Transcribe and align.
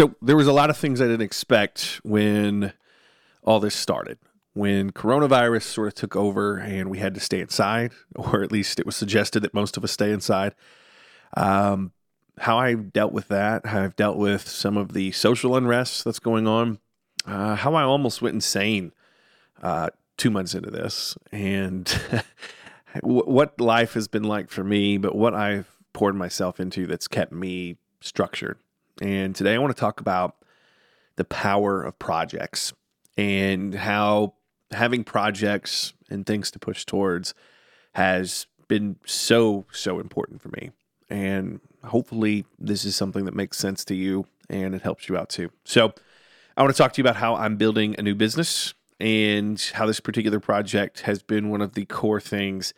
So 0.00 0.14
there 0.22 0.34
was 0.34 0.46
a 0.46 0.52
lot 0.54 0.70
of 0.70 0.78
things 0.78 1.02
I 1.02 1.04
didn't 1.04 1.20
expect 1.20 2.00
when 2.02 2.72
all 3.44 3.60
this 3.60 3.74
started. 3.74 4.16
When 4.54 4.92
coronavirus 4.92 5.64
sort 5.64 5.88
of 5.88 5.94
took 5.94 6.16
over 6.16 6.56
and 6.56 6.88
we 6.88 6.96
had 6.96 7.12
to 7.16 7.20
stay 7.20 7.38
inside, 7.38 7.92
or 8.14 8.42
at 8.42 8.50
least 8.50 8.80
it 8.80 8.86
was 8.86 8.96
suggested 8.96 9.40
that 9.40 9.52
most 9.52 9.76
of 9.76 9.84
us 9.84 9.92
stay 9.92 10.10
inside. 10.10 10.54
Um, 11.36 11.92
how 12.38 12.58
I 12.58 12.76
dealt 12.76 13.12
with 13.12 13.28
that, 13.28 13.66
how 13.66 13.82
I've 13.82 13.94
dealt 13.94 14.16
with 14.16 14.48
some 14.48 14.78
of 14.78 14.94
the 14.94 15.12
social 15.12 15.54
unrest 15.54 16.02
that's 16.06 16.18
going 16.18 16.48
on, 16.48 16.78
uh, 17.26 17.56
how 17.56 17.74
I 17.74 17.82
almost 17.82 18.22
went 18.22 18.36
insane 18.36 18.92
uh, 19.62 19.90
two 20.16 20.30
months 20.30 20.54
into 20.54 20.70
this, 20.70 21.14
and 21.30 21.94
what 23.02 23.60
life 23.60 23.92
has 23.92 24.08
been 24.08 24.24
like 24.24 24.48
for 24.48 24.64
me, 24.64 24.96
but 24.96 25.14
what 25.14 25.34
I've 25.34 25.76
poured 25.92 26.16
myself 26.16 26.58
into 26.58 26.86
that's 26.86 27.06
kept 27.06 27.32
me 27.32 27.76
structured. 28.00 28.56
And 29.00 29.34
today 29.34 29.54
I 29.54 29.58
want 29.58 29.74
to 29.74 29.80
talk 29.80 30.00
about 30.00 30.36
the 31.16 31.24
power 31.24 31.82
of 31.82 31.98
projects 31.98 32.72
and 33.16 33.74
how 33.74 34.34
having 34.70 35.04
projects 35.04 35.94
and 36.10 36.26
things 36.26 36.50
to 36.50 36.58
push 36.58 36.84
towards 36.84 37.34
has 37.94 38.46
been 38.68 38.96
so, 39.04 39.64
so 39.72 39.98
important 39.98 40.42
for 40.42 40.48
me. 40.48 40.70
And 41.08 41.60
hopefully, 41.84 42.44
this 42.58 42.84
is 42.84 42.94
something 42.94 43.24
that 43.24 43.34
makes 43.34 43.58
sense 43.58 43.84
to 43.86 43.94
you 43.94 44.26
and 44.48 44.74
it 44.74 44.82
helps 44.82 45.08
you 45.08 45.16
out 45.16 45.28
too. 45.28 45.50
So, 45.64 45.92
I 46.56 46.62
want 46.62 46.74
to 46.74 46.78
talk 46.78 46.92
to 46.92 46.98
you 46.98 47.04
about 47.04 47.16
how 47.16 47.36
I'm 47.36 47.56
building 47.56 47.96
a 47.98 48.02
new 48.02 48.14
business 48.14 48.74
and 49.00 49.60
how 49.74 49.86
this 49.86 49.98
particular 49.98 50.40
project 50.40 51.00
has 51.00 51.22
been 51.22 51.48
one 51.48 51.62
of 51.62 51.74
the 51.74 51.86
core 51.86 52.20
things 52.20 52.74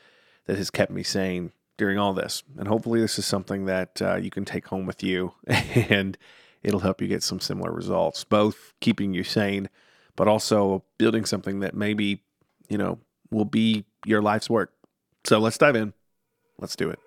that 0.46 0.56
has 0.56 0.70
kept 0.70 0.92
me 0.92 1.02
sane 1.02 1.52
during 1.82 1.98
all 1.98 2.14
this. 2.14 2.44
And 2.56 2.68
hopefully, 2.68 3.00
this 3.00 3.18
is 3.18 3.26
something 3.26 3.64
that 3.64 4.00
uh, 4.00 4.14
you 4.14 4.30
can 4.30 4.44
take 4.44 4.68
home 4.68 4.86
with 4.86 5.02
you 5.02 5.34
and 5.48 6.16
it'll 6.62 6.78
help 6.78 7.02
you 7.02 7.08
get 7.08 7.24
some 7.24 7.40
similar 7.40 7.72
results, 7.72 8.22
both 8.22 8.72
keeping 8.80 9.12
you 9.12 9.24
sane, 9.24 9.68
but 10.14 10.28
also 10.28 10.84
building 10.96 11.24
something 11.24 11.58
that 11.58 11.74
maybe, 11.74 12.22
you 12.68 12.78
know, 12.78 13.00
will 13.32 13.44
be 13.44 13.84
your 14.06 14.22
life's 14.22 14.48
work. 14.48 14.72
So 15.24 15.40
let's 15.40 15.58
dive 15.58 15.74
in. 15.74 15.92
Let's 16.56 16.76
do 16.76 16.88
it. 16.88 17.00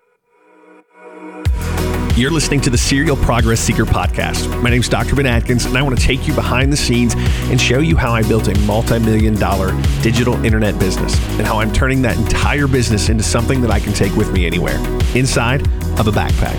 You're 2.16 2.30
listening 2.30 2.62
to 2.62 2.70
the 2.70 2.78
Serial 2.78 3.14
Progress 3.14 3.60
Seeker 3.60 3.84
podcast. 3.84 4.62
My 4.62 4.70
name 4.70 4.80
is 4.80 4.88
Dr. 4.88 5.14
Ben 5.14 5.26
Adkins, 5.26 5.66
and 5.66 5.76
I 5.76 5.82
want 5.82 5.98
to 5.98 6.02
take 6.02 6.26
you 6.26 6.32
behind 6.32 6.72
the 6.72 6.76
scenes 6.76 7.12
and 7.14 7.60
show 7.60 7.80
you 7.80 7.94
how 7.94 8.10
I 8.10 8.22
built 8.22 8.48
a 8.48 8.58
multi 8.60 8.98
million 8.98 9.34
dollar 9.34 9.78
digital 10.00 10.42
internet 10.42 10.78
business 10.78 11.14
and 11.36 11.46
how 11.46 11.58
I'm 11.58 11.70
turning 11.74 12.00
that 12.02 12.16
entire 12.16 12.66
business 12.66 13.10
into 13.10 13.22
something 13.22 13.60
that 13.60 13.70
I 13.70 13.80
can 13.80 13.92
take 13.92 14.16
with 14.16 14.32
me 14.32 14.46
anywhere 14.46 14.78
inside 15.14 15.60
of 16.00 16.08
a 16.08 16.10
backpack. 16.10 16.56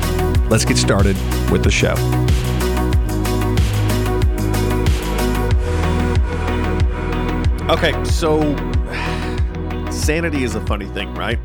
Let's 0.47 0.63
get 0.63 0.77
started 0.77 1.15
with 1.49 1.63
the 1.63 1.71
show. 1.71 1.95
Okay, 7.71 8.03
so 8.03 8.41
sanity 9.91 10.43
is 10.43 10.53
a 10.53 10.63
funny 10.67 10.85
thing, 10.85 11.15
right? 11.15 11.39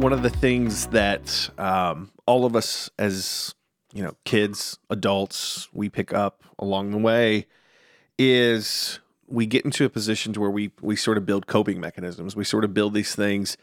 One 0.00 0.14
of 0.14 0.22
the 0.22 0.30
things 0.30 0.86
that 0.86 1.50
um, 1.58 2.10
all 2.24 2.46
of 2.46 2.56
us 2.56 2.88
as 2.98 3.54
you 3.92 4.02
know 4.02 4.16
kids 4.24 4.78
adults 4.88 5.68
we 5.74 5.90
pick 5.90 6.14
up 6.14 6.42
along 6.58 6.92
the 6.92 6.96
way 6.96 7.46
is 8.18 8.98
we 9.26 9.44
get 9.44 9.66
into 9.66 9.84
a 9.84 9.90
position 9.90 10.32
to 10.32 10.40
where 10.40 10.50
we 10.50 10.70
we 10.80 10.96
sort 10.96 11.18
of 11.18 11.26
build 11.26 11.46
coping 11.46 11.80
mechanisms. 11.80 12.34
We 12.34 12.44
sort 12.44 12.64
of 12.64 12.72
build 12.72 12.94
these 12.94 13.14
things 13.14 13.58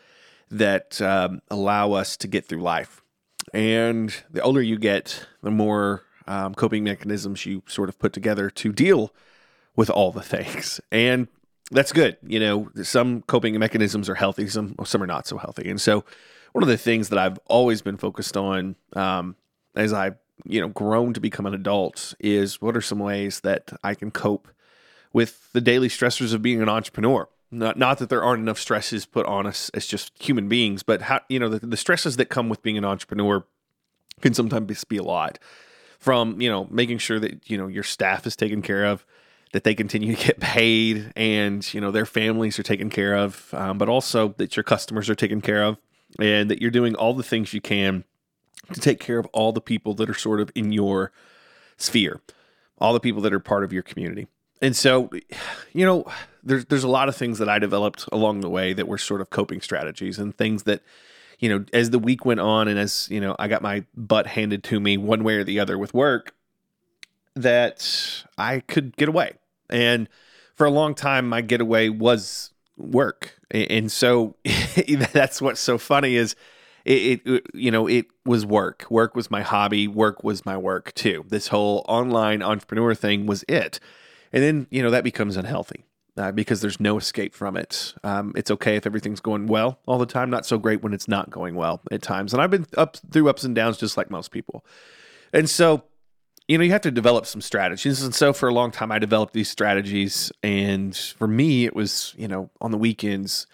that 0.51 1.01
um, 1.01 1.41
allow 1.49 1.93
us 1.93 2.15
to 2.17 2.27
get 2.27 2.45
through 2.45 2.61
life. 2.61 3.01
And 3.51 4.13
the 4.29 4.43
older 4.43 4.61
you 4.61 4.77
get 4.77 5.25
the 5.41 5.49
more 5.49 6.03
um, 6.27 6.53
coping 6.53 6.83
mechanisms 6.83 7.47
you 7.47 7.63
sort 7.65 7.89
of 7.89 7.97
put 7.97 8.13
together 8.13 8.51
to 8.51 8.71
deal 8.71 9.11
with 9.75 9.89
all 9.89 10.11
the 10.11 10.21
things. 10.21 10.79
And 10.91 11.29
that's 11.71 11.91
good 11.91 12.17
you 12.25 12.39
know 12.39 12.69
some 12.81 13.21
coping 13.23 13.57
mechanisms 13.59 14.09
are 14.09 14.15
healthy 14.15 14.47
some 14.47 14.75
some 14.85 15.03
are 15.03 15.07
not 15.07 15.27
so 15.27 15.37
healthy 15.37 15.69
and 15.69 15.81
so 15.81 16.03
one 16.53 16.63
of 16.63 16.69
the 16.69 16.77
things 16.77 17.09
that 17.09 17.19
I've 17.19 17.37
always 17.45 17.81
been 17.81 17.97
focused 17.97 18.35
on 18.35 18.75
um, 18.93 19.35
as 19.75 19.93
I 19.93 20.11
you 20.45 20.61
know 20.61 20.69
grown 20.69 21.13
to 21.13 21.19
become 21.19 21.45
an 21.45 21.53
adult 21.53 22.13
is 22.19 22.61
what 22.61 22.75
are 22.75 22.81
some 22.81 22.99
ways 22.99 23.41
that 23.41 23.71
I 23.83 23.93
can 23.95 24.11
cope 24.11 24.47
with 25.13 25.51
the 25.53 25.61
daily 25.61 25.87
stressors 25.87 26.33
of 26.33 26.41
being 26.41 26.61
an 26.61 26.69
entrepreneur. 26.69 27.29
Not 27.49 27.77
not 27.77 27.99
that 27.99 28.09
there 28.09 28.23
aren't 28.23 28.41
enough 28.41 28.59
stresses 28.59 29.05
put 29.05 29.25
on 29.25 29.47
us 29.47 29.69
as 29.69 29.87
just 29.87 30.11
human 30.21 30.49
beings, 30.49 30.83
but 30.83 31.03
how 31.03 31.21
you 31.29 31.39
know 31.39 31.49
the, 31.49 31.65
the 31.65 31.77
stresses 31.77 32.17
that 32.17 32.25
come 32.25 32.49
with 32.49 32.61
being 32.61 32.77
an 32.77 32.85
entrepreneur 32.85 33.45
can 34.21 34.33
sometimes 34.33 34.83
be 34.83 34.97
a 34.97 35.03
lot. 35.03 35.39
From 35.99 36.41
you 36.41 36.49
know 36.49 36.67
making 36.69 36.97
sure 36.97 37.19
that 37.19 37.49
you 37.49 37.57
know 37.57 37.67
your 37.67 37.83
staff 37.83 38.27
is 38.27 38.35
taken 38.35 38.61
care 38.61 38.85
of, 38.85 39.05
that 39.53 39.63
they 39.63 39.73
continue 39.73 40.15
to 40.15 40.25
get 40.25 40.39
paid, 40.39 41.11
and 41.15 41.73
you 41.73 41.81
know 41.81 41.91
their 41.91 42.05
families 42.05 42.59
are 42.59 42.63
taken 42.63 42.89
care 42.89 43.15
of, 43.15 43.53
um, 43.53 43.77
but 43.77 43.89
also 43.89 44.29
that 44.37 44.55
your 44.55 44.63
customers 44.63 45.09
are 45.09 45.15
taken 45.15 45.41
care 45.41 45.63
of 45.63 45.77
and 46.19 46.49
that 46.49 46.61
you're 46.61 46.71
doing 46.71 46.95
all 46.95 47.13
the 47.13 47.23
things 47.23 47.53
you 47.53 47.61
can 47.61 48.03
to 48.73 48.79
take 48.79 48.99
care 48.99 49.19
of 49.19 49.25
all 49.27 49.51
the 49.51 49.61
people 49.61 49.93
that 49.95 50.09
are 50.09 50.13
sort 50.13 50.39
of 50.39 50.51
in 50.55 50.71
your 50.71 51.11
sphere, 51.77 52.21
all 52.79 52.93
the 52.93 52.99
people 52.99 53.21
that 53.21 53.33
are 53.33 53.39
part 53.39 53.63
of 53.63 53.71
your 53.71 53.83
community. 53.83 54.27
And 54.61 54.75
so, 54.75 55.09
you 55.73 55.85
know, 55.85 56.05
there's 56.43 56.65
there's 56.65 56.83
a 56.83 56.89
lot 56.89 57.09
of 57.09 57.15
things 57.15 57.39
that 57.39 57.49
I 57.49 57.59
developed 57.59 58.07
along 58.11 58.41
the 58.41 58.49
way 58.49 58.73
that 58.73 58.87
were 58.87 58.97
sort 58.97 59.21
of 59.21 59.29
coping 59.29 59.61
strategies 59.61 60.17
and 60.17 60.35
things 60.35 60.63
that, 60.63 60.81
you 61.39 61.49
know, 61.49 61.65
as 61.73 61.91
the 61.91 61.99
week 61.99 62.25
went 62.25 62.39
on 62.39 62.67
and 62.67 62.79
as, 62.79 63.07
you 63.11 63.21
know, 63.21 63.35
I 63.37 63.47
got 63.47 63.61
my 63.61 63.85
butt 63.95 64.27
handed 64.27 64.63
to 64.65 64.79
me 64.79 64.97
one 64.97 65.23
way 65.23 65.35
or 65.35 65.43
the 65.43 65.59
other 65.59 65.77
with 65.77 65.93
work, 65.93 66.33
that 67.41 68.23
I 68.37 68.59
could 68.61 68.95
get 68.97 69.09
away. 69.09 69.33
And 69.69 70.09
for 70.55 70.65
a 70.65 70.71
long 70.71 70.95
time, 70.95 71.29
my 71.29 71.41
getaway 71.41 71.89
was 71.89 72.51
work. 72.77 73.39
And 73.51 73.91
so 73.91 74.35
that's 75.13 75.41
what's 75.41 75.59
so 75.59 75.77
funny 75.77 76.15
is 76.15 76.35
it, 76.85 77.21
it, 77.25 77.43
you 77.53 77.69
know 77.69 77.87
it 77.87 78.05
was 78.25 78.45
work. 78.45 78.85
Work 78.89 79.15
was 79.15 79.29
my 79.29 79.41
hobby. 79.41 79.87
Work 79.87 80.23
was 80.23 80.45
my 80.45 80.57
work 80.57 80.93
too. 80.93 81.25
This 81.27 81.49
whole 81.49 81.83
online 81.87 82.41
entrepreneur 82.41 82.95
thing 82.95 83.25
was 83.25 83.43
it. 83.47 83.79
And 84.31 84.41
then 84.41 84.67
you 84.71 84.81
know 84.81 84.89
that 84.91 85.03
becomes 85.03 85.35
unhealthy 85.35 85.83
uh, 86.17 86.31
because 86.31 86.61
there's 86.61 86.79
no 86.79 86.97
escape 86.97 87.33
from 87.33 87.57
it. 87.57 87.93
Um, 88.03 88.31
it's 88.35 88.49
okay 88.51 88.77
if 88.77 88.85
everything's 88.85 89.19
going 89.19 89.47
well 89.47 89.79
all 89.85 89.97
the 89.97 90.05
time 90.05 90.29
not 90.29 90.45
so 90.45 90.57
great 90.57 90.81
when 90.81 90.93
it's 90.93 91.09
not 91.09 91.29
going 91.29 91.55
well 91.55 91.81
at 91.91 92.01
times. 92.01 92.33
And 92.33 92.41
i've 92.41 92.51
been 92.51 92.65
up 92.77 92.97
through 93.11 93.29
ups 93.29 93.43
and 93.43 93.53
downs 93.53 93.77
just 93.77 93.97
like 93.97 94.09
most 94.09 94.31
people. 94.31 94.65
And 95.33 95.49
so 95.49 95.83
you 96.47 96.57
know, 96.57 96.63
you 96.63 96.71
have 96.71 96.81
to 96.81 96.91
develop 96.91 97.25
some 97.25 97.41
strategies. 97.41 98.01
And 98.01 98.15
so 98.15 98.31
for 98.31 98.47
a 98.47 98.53
long 98.53 98.71
time, 98.71 98.91
I 98.91 98.99
developed 98.99 99.33
these 99.33 99.49
strategies. 99.49 100.31
And 100.41 100.95
for 100.95 101.27
me, 101.27 101.65
it 101.65 101.75
was, 101.75 102.13
you 102.17 102.27
know, 102.27 102.49
on 102.61 102.71
the 102.71 102.77
weekends, 102.77 103.47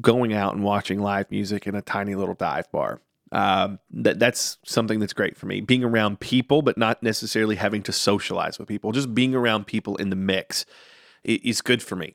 going 0.00 0.32
out 0.32 0.54
and 0.54 0.64
watching 0.64 1.00
live 1.00 1.30
music 1.30 1.66
in 1.66 1.74
a 1.74 1.82
tiny 1.82 2.14
little 2.14 2.34
dive 2.34 2.70
bar. 2.72 3.00
Um, 3.32 3.80
that 3.90 4.18
that's 4.18 4.56
something 4.64 5.00
that's 5.00 5.12
great 5.12 5.36
for 5.36 5.46
me. 5.46 5.60
Being 5.60 5.84
around 5.84 6.20
people, 6.20 6.62
but 6.62 6.78
not 6.78 7.02
necessarily 7.02 7.56
having 7.56 7.82
to 7.82 7.92
socialize 7.92 8.58
with 8.58 8.68
people. 8.68 8.92
Just 8.92 9.14
being 9.14 9.34
around 9.34 9.66
people 9.66 9.96
in 9.96 10.10
the 10.10 10.16
mix 10.16 10.64
is 11.24 11.60
good 11.60 11.82
for 11.82 11.96
me. 11.96 12.14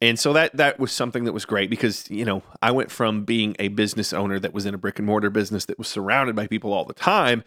And 0.00 0.18
so 0.18 0.32
that 0.32 0.56
that 0.56 0.78
was 0.78 0.92
something 0.92 1.24
that 1.24 1.32
was 1.32 1.44
great 1.44 1.68
because 1.68 2.10
you 2.10 2.24
know 2.24 2.42
I 2.62 2.70
went 2.70 2.90
from 2.90 3.24
being 3.24 3.54
a 3.58 3.68
business 3.68 4.12
owner 4.12 4.38
that 4.38 4.54
was 4.54 4.64
in 4.64 4.72
a 4.72 4.78
brick 4.78 4.98
and 4.98 5.06
mortar 5.06 5.30
business 5.30 5.64
that 5.66 5.78
was 5.78 5.88
surrounded 5.88 6.36
by 6.36 6.46
people 6.46 6.72
all 6.72 6.84
the 6.84 6.94
time 6.94 7.44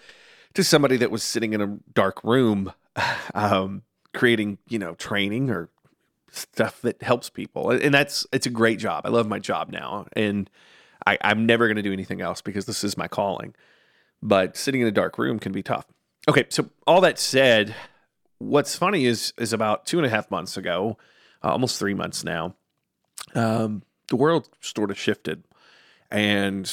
to 0.53 0.63
somebody 0.63 0.97
that 0.97 1.11
was 1.11 1.23
sitting 1.23 1.53
in 1.53 1.61
a 1.61 1.77
dark 1.93 2.23
room, 2.23 2.71
um, 3.33 3.83
creating 4.13 4.57
you 4.67 4.79
know 4.79 4.95
training 4.95 5.49
or 5.49 5.69
stuff 6.31 6.81
that 6.81 7.01
helps 7.01 7.29
people, 7.29 7.71
and 7.71 7.93
that's 7.93 8.25
it's 8.31 8.45
a 8.45 8.51
great 8.51 8.79
job. 8.79 9.05
I 9.05 9.09
love 9.09 9.27
my 9.27 9.39
job 9.39 9.69
now, 9.71 10.07
and 10.13 10.49
I, 11.05 11.17
I'm 11.21 11.45
never 11.45 11.67
going 11.67 11.77
to 11.77 11.81
do 11.81 11.93
anything 11.93 12.21
else 12.21 12.41
because 12.41 12.65
this 12.65 12.83
is 12.83 12.97
my 12.97 13.07
calling. 13.07 13.55
But 14.21 14.57
sitting 14.57 14.81
in 14.81 14.87
a 14.87 14.91
dark 14.91 15.17
room 15.17 15.39
can 15.39 15.51
be 15.51 15.63
tough. 15.63 15.85
Okay, 16.27 16.45
so 16.49 16.69
all 16.87 17.01
that 17.01 17.19
said, 17.19 17.75
what's 18.39 18.75
funny 18.75 19.05
is 19.05 19.33
is 19.37 19.53
about 19.53 19.85
two 19.85 19.97
and 19.97 20.05
a 20.05 20.09
half 20.09 20.31
months 20.31 20.57
ago, 20.57 20.97
uh, 21.43 21.51
almost 21.51 21.79
three 21.79 21.93
months 21.93 22.23
now, 22.23 22.55
um, 23.33 23.83
the 24.07 24.15
world 24.15 24.49
sort 24.61 24.91
of 24.91 24.99
shifted, 24.99 25.43
and 26.09 26.71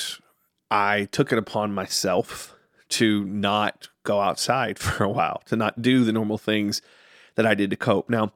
I 0.71 1.05
took 1.05 1.33
it 1.33 1.39
upon 1.39 1.75
myself 1.75 2.52
to 2.93 3.25
not 3.25 3.89
go 4.05 4.21
outside 4.21 4.79
for 4.79 5.05
a 5.05 5.11
while, 5.11 5.43
to 5.47 5.56
not 5.56 5.83
do 5.83 6.05
the 6.05 6.12
normal 6.12 6.39
things 6.39 6.83
that 7.35 7.47
I 7.47 7.55
did 7.55 7.71
to 7.71 7.77
cope. 7.77 8.11
Now, 8.11 8.33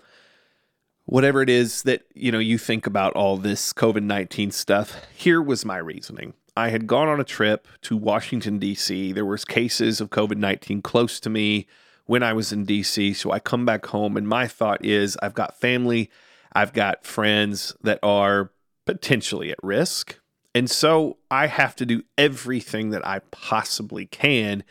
whatever 1.04 1.42
it 1.42 1.48
is 1.48 1.82
that, 1.82 2.02
you 2.14 2.32
know, 2.32 2.38
you 2.38 2.58
think 2.58 2.86
about 2.86 3.12
all 3.14 3.36
this 3.36 3.72
COVID-19 3.72 4.52
stuff, 4.52 4.96
here 5.14 5.40
was 5.40 5.64
my 5.64 5.78
reasoning. 5.78 6.34
I 6.56 6.70
had 6.70 6.86
gone 6.86 7.08
on 7.08 7.20
a 7.20 7.24
trip 7.24 7.68
to 7.82 7.96
Washington 7.96 8.58
D.C. 8.58 9.12
There 9.12 9.26
was 9.26 9.44
cases 9.44 10.00
of 10.00 10.08
COVID-19 10.08 10.82
close 10.82 11.20
to 11.20 11.30
me 11.30 11.66
when 12.06 12.22
I 12.22 12.32
was 12.32 12.52
in 12.52 12.64
D.C., 12.64 13.14
so 13.14 13.30
I 13.30 13.40
come 13.40 13.66
back 13.66 13.86
home 13.86 14.16
and 14.16 14.26
my 14.26 14.46
thought 14.46 14.84
is 14.84 15.18
I've 15.22 15.34
got 15.34 15.60
family, 15.60 16.10
I've 16.52 16.72
got 16.72 17.04
friends 17.04 17.74
that 17.82 17.98
are 18.02 18.52
potentially 18.86 19.50
at 19.50 19.58
risk. 19.62 20.18
And 20.56 20.70
so 20.70 21.18
I 21.30 21.48
have 21.48 21.76
to 21.76 21.84
do 21.84 22.02
everything 22.16 22.88
that 22.88 23.06
I 23.06 23.18
possibly 23.30 24.06
can 24.06 24.64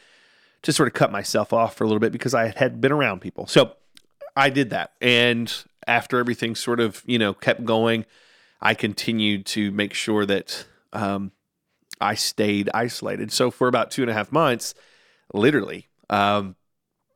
to 0.64 0.74
sort 0.74 0.88
of 0.88 0.96
cut 0.96 1.12
myself 1.12 1.54
off 1.54 1.76
for 1.76 1.84
a 1.84 1.88
little 1.88 2.00
bit 2.00 2.12
because 2.12 2.34
I 2.34 2.48
had 2.58 2.82
been 2.82 2.92
around 2.92 3.22
people. 3.22 3.46
So 3.46 3.76
I 4.36 4.50
did 4.50 4.72
that. 4.72 4.94
And 5.00 5.54
after 5.86 6.18
everything 6.18 6.56
sort 6.56 6.80
of, 6.80 7.04
you 7.06 7.20
know, 7.20 7.36
kept 7.36 7.66
going, 7.66 8.08
I 8.60 8.74
continued 8.74 9.46
to 9.46 9.70
make 9.70 9.94
sure 9.94 10.26
that 10.26 10.66
um, 10.92 11.32
I 12.02 12.16
stayed 12.16 12.68
isolated. 12.74 13.32
So 13.32 13.52
for 13.52 13.68
about 13.68 13.92
two 13.92 14.02
and 14.02 14.10
a 14.10 14.16
half 14.16 14.32
months, 14.32 14.74
literally, 15.36 15.88
um, 16.10 16.56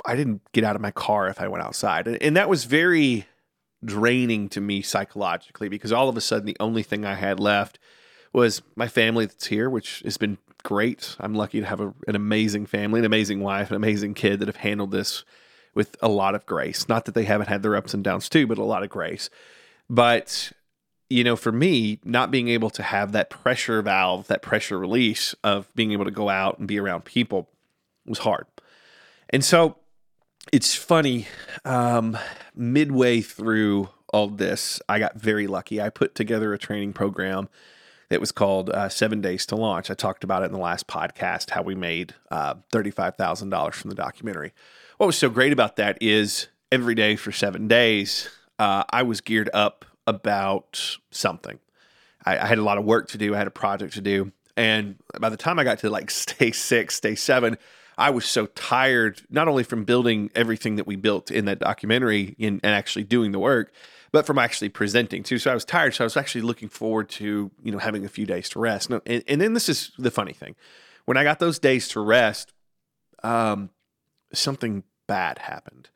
I 0.06 0.16
didn't 0.16 0.44
get 0.52 0.64
out 0.64 0.76
of 0.76 0.82
my 0.84 0.92
car 0.92 1.28
if 1.28 1.42
I 1.42 1.48
went 1.48 1.64
outside. 1.64 2.08
And, 2.08 2.22
and 2.22 2.38
that 2.38 2.48
was 2.48 2.66
very 2.66 3.26
draining 3.84 4.48
to 4.50 4.62
me 4.62 4.84
psychologically 4.84 5.70
because 5.70 5.92
all 5.92 6.08
of 6.08 6.16
a 6.16 6.22
sudden 6.22 6.46
the 6.46 6.58
only 6.60 6.84
thing 6.84 7.04
I 7.04 7.16
had 7.16 7.40
left 7.40 7.80
was 8.34 8.62
my 8.76 8.88
family 8.88 9.26
that's 9.26 9.48
here, 9.48 9.70
which 9.70 10.02
has 10.06 10.18
been 10.18 10.38
great. 10.64 11.16
I'm 11.20 11.36
lucky 11.36 11.60
to 11.60 11.66
have 11.66 11.80
a, 11.80 11.94
an 12.08 12.16
amazing 12.16 12.66
family, 12.66 13.00
an 13.00 13.06
amazing 13.06 13.42
wife, 13.42 13.70
an 13.70 13.76
amazing 13.76 14.14
kid 14.14 14.40
that 14.40 14.48
have 14.48 14.58
handled 14.58 14.92
this 14.92 15.24
with 15.74 15.96
a 16.02 16.10
lot 16.10 16.36
of 16.36 16.46
grace. 16.46 16.90
Not 16.90 17.06
that 17.06 17.16
they 17.16 17.24
haven't 17.24 17.48
had 17.48 17.64
their 17.64 17.76
ups 17.76 17.94
and 17.94 18.04
downs 18.04 18.30
too, 18.30 18.48
but 18.48 18.58
a 18.58 18.64
lot 18.64 18.84
of 18.84 18.90
grace. 18.90 19.30
But 19.90 20.52
you 21.10 21.24
know, 21.24 21.36
for 21.36 21.52
me, 21.52 22.00
not 22.04 22.30
being 22.30 22.50
able 22.50 22.70
to 22.70 22.84
have 22.84 23.14
that 23.14 23.30
pressure 23.30 23.82
valve, 23.82 24.28
that 24.28 24.42
pressure 24.44 24.78
release 24.78 25.34
of 25.44 25.74
being 25.74 25.92
able 25.92 26.06
to 26.06 26.12
go 26.12 26.30
out 26.30 26.60
and 26.60 26.68
be 26.68 26.80
around 26.80 27.04
people 27.04 27.50
was 28.06 28.20
hard. 28.20 28.46
And 29.30 29.44
so 29.44 29.78
it's 30.54 30.76
funny, 30.76 31.28
um, 31.66 32.18
midway 32.56 33.22
through 33.22 33.90
all 34.14 34.28
this, 34.28 34.82
I 34.88 35.00
got 35.00 35.16
very 35.16 35.48
lucky. 35.48 35.82
I 35.82 35.90
put 35.90 36.14
together 36.14 36.54
a 36.54 36.60
training 36.60 36.94
program 36.94 37.50
that 38.10 38.20
was 38.20 38.32
called 38.32 38.70
uh, 38.72 38.90
Seven 38.90 39.22
Days 39.22 39.46
to 39.48 39.56
Launch. 39.56 39.90
I 39.90 39.94
talked 39.94 40.24
about 40.24 40.42
it 40.42 40.48
in 40.48 40.52
the 40.52 40.60
last 40.60 40.88
podcast, 40.88 41.52
how 41.52 41.62
we 41.62 41.76
made 41.76 42.16
uh, 42.32 42.56
$35,000 42.74 43.74
from 43.74 43.90
the 43.90 43.96
documentary. 43.96 44.54
What 44.98 45.08
was 45.08 45.18
so 45.18 45.30
great 45.30 45.54
about 45.54 45.76
that 45.78 45.98
is 46.02 46.48
every 46.72 46.96
day 46.96 47.16
for 47.16 47.32
seven 47.32 47.68
days, 47.68 48.30
uh, 48.58 48.84
I 48.90 49.04
was 49.04 49.22
geared 49.22 49.50
up 49.54 49.86
about 50.08 50.98
something. 51.12 51.60
I, 52.26 52.38
I, 52.40 52.48
had 52.48 52.58
a 52.58 52.64
lot 52.64 52.78
of 52.78 52.86
work 52.86 53.10
to 53.10 53.18
do. 53.18 53.34
I 53.34 53.38
had 53.38 53.48
a 53.48 53.52
project 53.52 53.94
to 53.94 54.02
do. 54.02 54.32
And 54.58 54.96
by 55.20 55.30
the 55.30 55.38
time 55.38 55.60
I 55.60 55.64
got 55.64 55.80
to 55.80 55.90
like 55.90 56.12
stay 56.12 56.52
six, 56.52 56.96
stay 56.96 57.16
seven, 57.16 57.58
I 57.98 58.10
was 58.10 58.26
so 58.26 58.48
tired, 58.48 59.22
not 59.30 59.48
only 59.48 59.64
from 59.64 59.84
building 59.84 60.32
everything 60.34 60.78
that 60.78 60.88
we 60.88 60.96
built 60.96 61.32
in 61.32 61.46
that 61.46 61.60
documentary 61.60 62.36
and, 62.40 62.60
and 62.64 62.74
actually 62.74 63.04
doing 63.04 63.32
the 63.32 63.40
work, 63.40 63.72
but 64.12 64.26
from 64.26 64.38
actually 64.38 64.70
presenting 64.70 65.24
too. 65.24 65.38
So 65.38 65.52
I 65.52 65.54
was 65.54 65.66
tired. 65.66 65.94
So 65.94 66.04
I 66.04 66.06
was 66.06 66.18
actually 66.18 66.42
looking 66.42 66.70
forward 66.70 67.10
to, 67.10 67.52
you 67.64 67.72
know, 67.72 67.78
having 67.78 68.06
a 68.06 68.10
few 68.10 68.26
days 68.26 68.50
to 68.50 68.60
rest. 68.60 68.90
And, 68.90 69.24
and 69.28 69.42
then 69.42 69.54
this 69.54 69.70
is 69.70 69.92
the 69.98 70.12
funny 70.12 70.34
thing. 70.34 70.56
When 71.06 71.18
I 71.18 71.24
got 71.24 71.40
those 71.40 71.60
days 71.60 71.88
to 71.90 72.00
rest, 72.00 72.54
um, 73.24 73.70
something 74.34 74.84
bad 75.08 75.40
happened. 75.40 75.90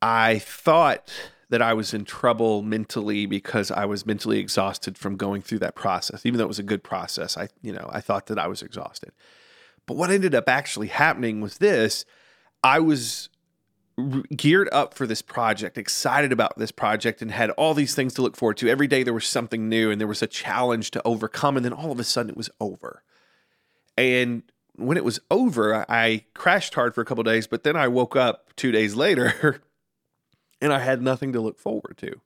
I 0.00 0.38
thought 0.38 1.12
that 1.50 1.62
I 1.62 1.72
was 1.72 1.94
in 1.94 2.04
trouble 2.04 2.62
mentally 2.62 3.26
because 3.26 3.70
I 3.70 3.86
was 3.86 4.06
mentally 4.06 4.38
exhausted 4.38 4.98
from 4.98 5.16
going 5.16 5.42
through 5.42 5.60
that 5.60 5.74
process. 5.74 6.26
Even 6.26 6.38
though 6.38 6.44
it 6.44 6.48
was 6.48 6.58
a 6.58 6.64
good 6.64 6.84
process, 6.84 7.36
I 7.36 7.48
you 7.62 7.72
know, 7.72 7.88
I 7.92 8.00
thought 8.00 8.26
that 8.26 8.38
I 8.38 8.46
was 8.46 8.62
exhausted. 8.62 9.12
But 9.86 9.96
what 9.96 10.10
ended 10.10 10.34
up 10.34 10.48
actually 10.48 10.88
happening 10.88 11.40
was 11.40 11.58
this, 11.58 12.04
I 12.62 12.80
was 12.80 13.30
geared 14.36 14.68
up 14.72 14.94
for 14.94 15.06
this 15.06 15.22
project, 15.22 15.76
excited 15.76 16.32
about 16.32 16.58
this 16.58 16.70
project 16.70 17.20
and 17.20 17.30
had 17.30 17.50
all 17.50 17.74
these 17.74 17.94
things 17.94 18.14
to 18.14 18.22
look 18.22 18.36
forward 18.36 18.56
to. 18.58 18.68
Every 18.68 18.86
day 18.86 19.02
there 19.02 19.14
was 19.14 19.26
something 19.26 19.68
new 19.68 19.90
and 19.90 20.00
there 20.00 20.08
was 20.08 20.22
a 20.22 20.26
challenge 20.26 20.90
to 20.92 21.02
overcome 21.04 21.56
and 21.56 21.64
then 21.64 21.72
all 21.72 21.90
of 21.90 21.98
a 21.98 22.04
sudden 22.04 22.30
it 22.30 22.36
was 22.36 22.50
over. 22.60 23.02
And 23.96 24.42
when 24.76 24.96
it 24.96 25.04
was 25.04 25.18
over, 25.30 25.84
I 25.90 26.24
crashed 26.34 26.74
hard 26.74 26.94
for 26.94 27.00
a 27.00 27.04
couple 27.04 27.24
days, 27.24 27.48
but 27.48 27.64
then 27.64 27.76
I 27.76 27.88
woke 27.88 28.14
up 28.14 28.54
2 28.56 28.70
days 28.70 28.94
later 28.94 29.60
and 30.60 30.72
I 30.72 30.78
had 30.78 31.02
nothing 31.02 31.32
to 31.32 31.40
look 31.40 31.58
forward 31.58 31.96
to. 31.98 32.20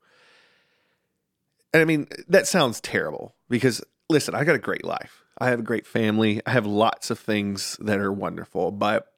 And 1.73 1.81
I 1.81 1.85
mean, 1.85 2.07
that 2.29 2.47
sounds 2.47 2.81
terrible 2.81 3.35
because 3.49 3.83
listen, 4.11 4.35
I 4.35 4.45
got 4.45 4.55
a 4.55 4.61
great 4.61 4.85
life. 4.85 5.25
I 5.39 5.49
have 5.49 5.61
a 5.61 5.65
great 5.65 5.87
family. 5.87 6.43
I 6.47 6.51
have 6.51 6.67
lots 6.67 7.11
of 7.11 7.19
things 7.19 7.79
that 7.81 7.99
are 7.99 8.13
wonderful. 8.13 8.71
But 8.71 9.12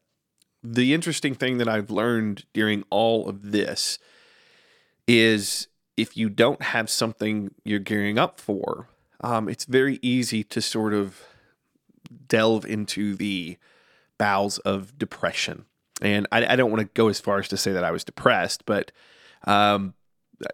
the 0.64 0.94
interesting 0.94 1.34
thing 1.34 1.58
that 1.58 1.68
I've 1.68 1.90
learned 1.90 2.44
during 2.52 2.84
all 2.90 3.28
of 3.28 3.52
this 3.52 3.98
is 5.06 5.68
if 5.96 6.16
you 6.16 6.28
don't 6.28 6.62
have 6.62 6.88
something 6.90 7.54
you're 7.64 7.78
gearing 7.78 8.18
up 8.18 8.40
for, 8.40 8.88
um, 9.20 9.48
it's 9.48 9.64
very 9.64 9.98
easy 10.02 10.42
to 10.44 10.60
sort 10.60 10.94
of 10.94 11.22
delve 12.26 12.64
into 12.64 13.14
the 13.14 13.58
bowels 14.18 14.58
of 14.58 14.98
depression 14.98 15.66
and 16.02 16.26
I, 16.32 16.52
I 16.52 16.56
don't 16.56 16.70
want 16.70 16.80
to 16.80 16.90
go 16.94 17.08
as 17.08 17.20
far 17.20 17.38
as 17.38 17.48
to 17.48 17.56
say 17.56 17.72
that 17.72 17.84
I 17.84 17.90
was 17.90 18.04
depressed, 18.04 18.64
but 18.66 18.92
um, 19.44 19.94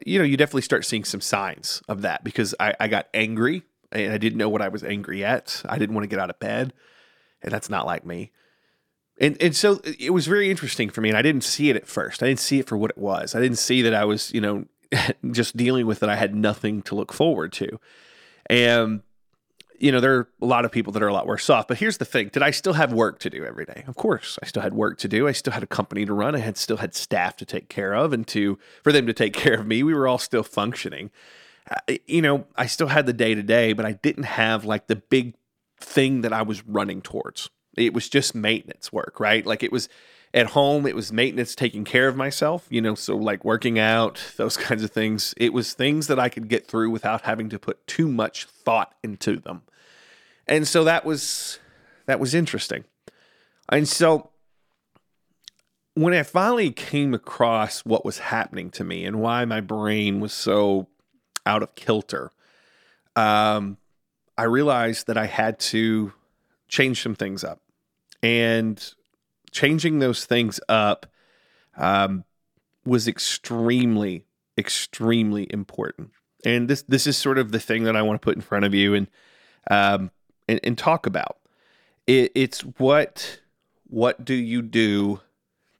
you 0.04 0.18
know, 0.18 0.24
you 0.24 0.36
definitely 0.36 0.62
start 0.62 0.84
seeing 0.84 1.04
some 1.04 1.20
signs 1.20 1.82
of 1.88 2.02
that 2.02 2.22
because 2.24 2.54
I, 2.60 2.74
I 2.78 2.88
got 2.88 3.08
angry 3.14 3.62
and 3.92 4.12
I 4.12 4.18
didn't 4.18 4.38
know 4.38 4.48
what 4.48 4.62
I 4.62 4.68
was 4.68 4.84
angry 4.84 5.24
at. 5.24 5.62
I 5.68 5.78
didn't 5.78 5.94
want 5.94 6.04
to 6.04 6.08
get 6.08 6.18
out 6.18 6.30
of 6.30 6.38
bed, 6.38 6.72
and 7.42 7.52
that's 7.52 7.70
not 7.70 7.86
like 7.86 8.04
me. 8.04 8.30
And 9.20 9.36
and 9.40 9.54
so 9.54 9.80
it 9.84 10.10
was 10.10 10.26
very 10.26 10.50
interesting 10.50 10.88
for 10.88 11.02
me, 11.02 11.10
and 11.10 11.18
I 11.18 11.22
didn't 11.22 11.44
see 11.44 11.68
it 11.68 11.76
at 11.76 11.86
first. 11.86 12.22
I 12.22 12.26
didn't 12.26 12.40
see 12.40 12.58
it 12.58 12.66
for 12.66 12.78
what 12.78 12.90
it 12.90 12.98
was. 12.98 13.34
I 13.34 13.40
didn't 13.40 13.58
see 13.58 13.82
that 13.82 13.94
I 13.94 14.06
was, 14.06 14.32
you 14.32 14.40
know, 14.40 14.64
just 15.30 15.56
dealing 15.56 15.86
with 15.86 16.00
that. 16.00 16.08
I 16.08 16.16
had 16.16 16.34
nothing 16.34 16.80
to 16.82 16.94
look 16.94 17.12
forward 17.12 17.52
to, 17.52 17.78
and 18.48 19.02
you 19.78 19.92
know, 19.92 20.00
there 20.00 20.16
are 20.16 20.28
a 20.40 20.46
lot 20.46 20.64
of 20.64 20.72
people 20.72 20.92
that 20.94 21.02
are 21.02 21.08
a 21.08 21.12
lot 21.12 21.26
worse 21.26 21.48
off. 21.50 21.68
But 21.68 21.78
here's 21.78 21.98
the 21.98 22.06
thing: 22.06 22.30
did 22.32 22.42
I 22.42 22.50
still 22.50 22.72
have 22.72 22.94
work 22.94 23.18
to 23.20 23.30
do 23.30 23.44
every 23.44 23.66
day? 23.66 23.84
Of 23.86 23.96
course, 23.96 24.38
I 24.42 24.46
still 24.46 24.62
had 24.62 24.72
work 24.72 24.96
to 24.98 25.08
do. 25.08 25.28
I 25.28 25.32
still 25.32 25.52
had 25.52 25.62
a 25.62 25.66
company 25.66 26.06
to 26.06 26.14
run. 26.14 26.34
I 26.34 26.38
had 26.38 26.56
still 26.56 26.78
had 26.78 26.94
staff 26.94 27.36
to 27.36 27.44
take 27.44 27.68
care 27.68 27.94
of, 27.94 28.14
and 28.14 28.26
to 28.28 28.58
for 28.82 28.90
them 28.90 29.06
to 29.06 29.12
take 29.12 29.34
care 29.34 29.54
of 29.54 29.66
me. 29.66 29.82
We 29.82 29.92
were 29.92 30.08
all 30.08 30.18
still 30.18 30.42
functioning. 30.42 31.10
You 32.06 32.22
know, 32.22 32.46
I 32.56 32.66
still 32.66 32.88
had 32.88 33.04
the 33.04 33.12
day 33.12 33.34
to 33.34 33.42
day, 33.42 33.74
but 33.74 33.84
I 33.84 33.92
didn't 33.92 34.24
have 34.24 34.64
like 34.64 34.86
the 34.86 34.96
big 34.96 35.34
thing 35.78 36.22
that 36.22 36.32
I 36.32 36.40
was 36.40 36.66
running 36.66 37.02
towards. 37.02 37.50
It 37.76 37.94
was 37.94 38.08
just 38.08 38.34
maintenance 38.34 38.92
work, 38.92 39.20
right? 39.20 39.44
Like 39.44 39.62
it 39.62 39.72
was 39.72 39.88
at 40.32 40.48
home, 40.48 40.86
it 40.86 40.94
was 40.94 41.12
maintenance, 41.12 41.54
taking 41.54 41.84
care 41.84 42.08
of 42.08 42.16
myself. 42.16 42.66
You 42.70 42.80
know, 42.80 42.94
so 42.94 43.16
like 43.16 43.44
working 43.44 43.78
out, 43.78 44.20
those 44.36 44.56
kinds 44.68 44.82
of 44.82 44.90
things. 44.90 45.34
It 45.36 45.52
was 45.52 45.72
things 45.72 46.06
that 46.06 46.18
I 46.18 46.28
could 46.28 46.48
get 46.48 46.66
through 46.66 46.90
without 46.90 47.22
having 47.22 47.48
to 47.50 47.58
put 47.58 47.86
too 47.86 48.08
much 48.08 48.44
thought 48.44 48.94
into 49.02 49.36
them. 49.36 49.62
And 50.46 50.66
so 50.66 50.84
that 50.84 51.04
was 51.04 51.58
that 52.06 52.20
was 52.20 52.34
interesting. 52.34 52.84
And 53.68 53.88
so 53.88 54.30
when 55.94 56.14
I 56.14 56.22
finally 56.22 56.72
came 56.72 57.14
across 57.14 57.80
what 57.80 58.04
was 58.04 58.18
happening 58.18 58.70
to 58.70 58.84
me 58.84 59.04
and 59.04 59.20
why 59.20 59.44
my 59.44 59.60
brain 59.60 60.20
was 60.20 60.32
so 60.32 60.88
out 61.46 61.62
of 61.62 61.74
kilter, 61.74 62.32
um, 63.16 63.76
I 64.38 64.44
realized 64.44 65.06
that 65.08 65.18
I 65.18 65.26
had 65.26 65.58
to 65.60 66.12
change 66.70 67.02
some 67.02 67.14
things 67.14 67.44
up. 67.44 67.60
And 68.22 68.82
changing 69.50 69.98
those 69.98 70.24
things 70.24 70.60
up 70.68 71.06
um, 71.76 72.24
was 72.86 73.06
extremely, 73.06 74.24
extremely 74.56 75.46
important. 75.50 76.12
And 76.44 76.68
this 76.68 76.82
this 76.82 77.06
is 77.06 77.18
sort 77.18 77.36
of 77.36 77.52
the 77.52 77.60
thing 77.60 77.84
that 77.84 77.96
I 77.96 78.02
want 78.02 78.20
to 78.20 78.24
put 78.24 78.36
in 78.36 78.40
front 78.40 78.64
of 78.64 78.72
you. 78.72 78.94
And 78.94 79.06
um, 79.70 80.10
and, 80.50 80.60
and 80.64 80.76
talk 80.76 81.06
about. 81.06 81.38
It, 82.06 82.32
it's 82.34 82.60
what 82.60 83.40
what 83.86 84.24
do 84.24 84.34
you 84.34 84.62
do 84.62 85.20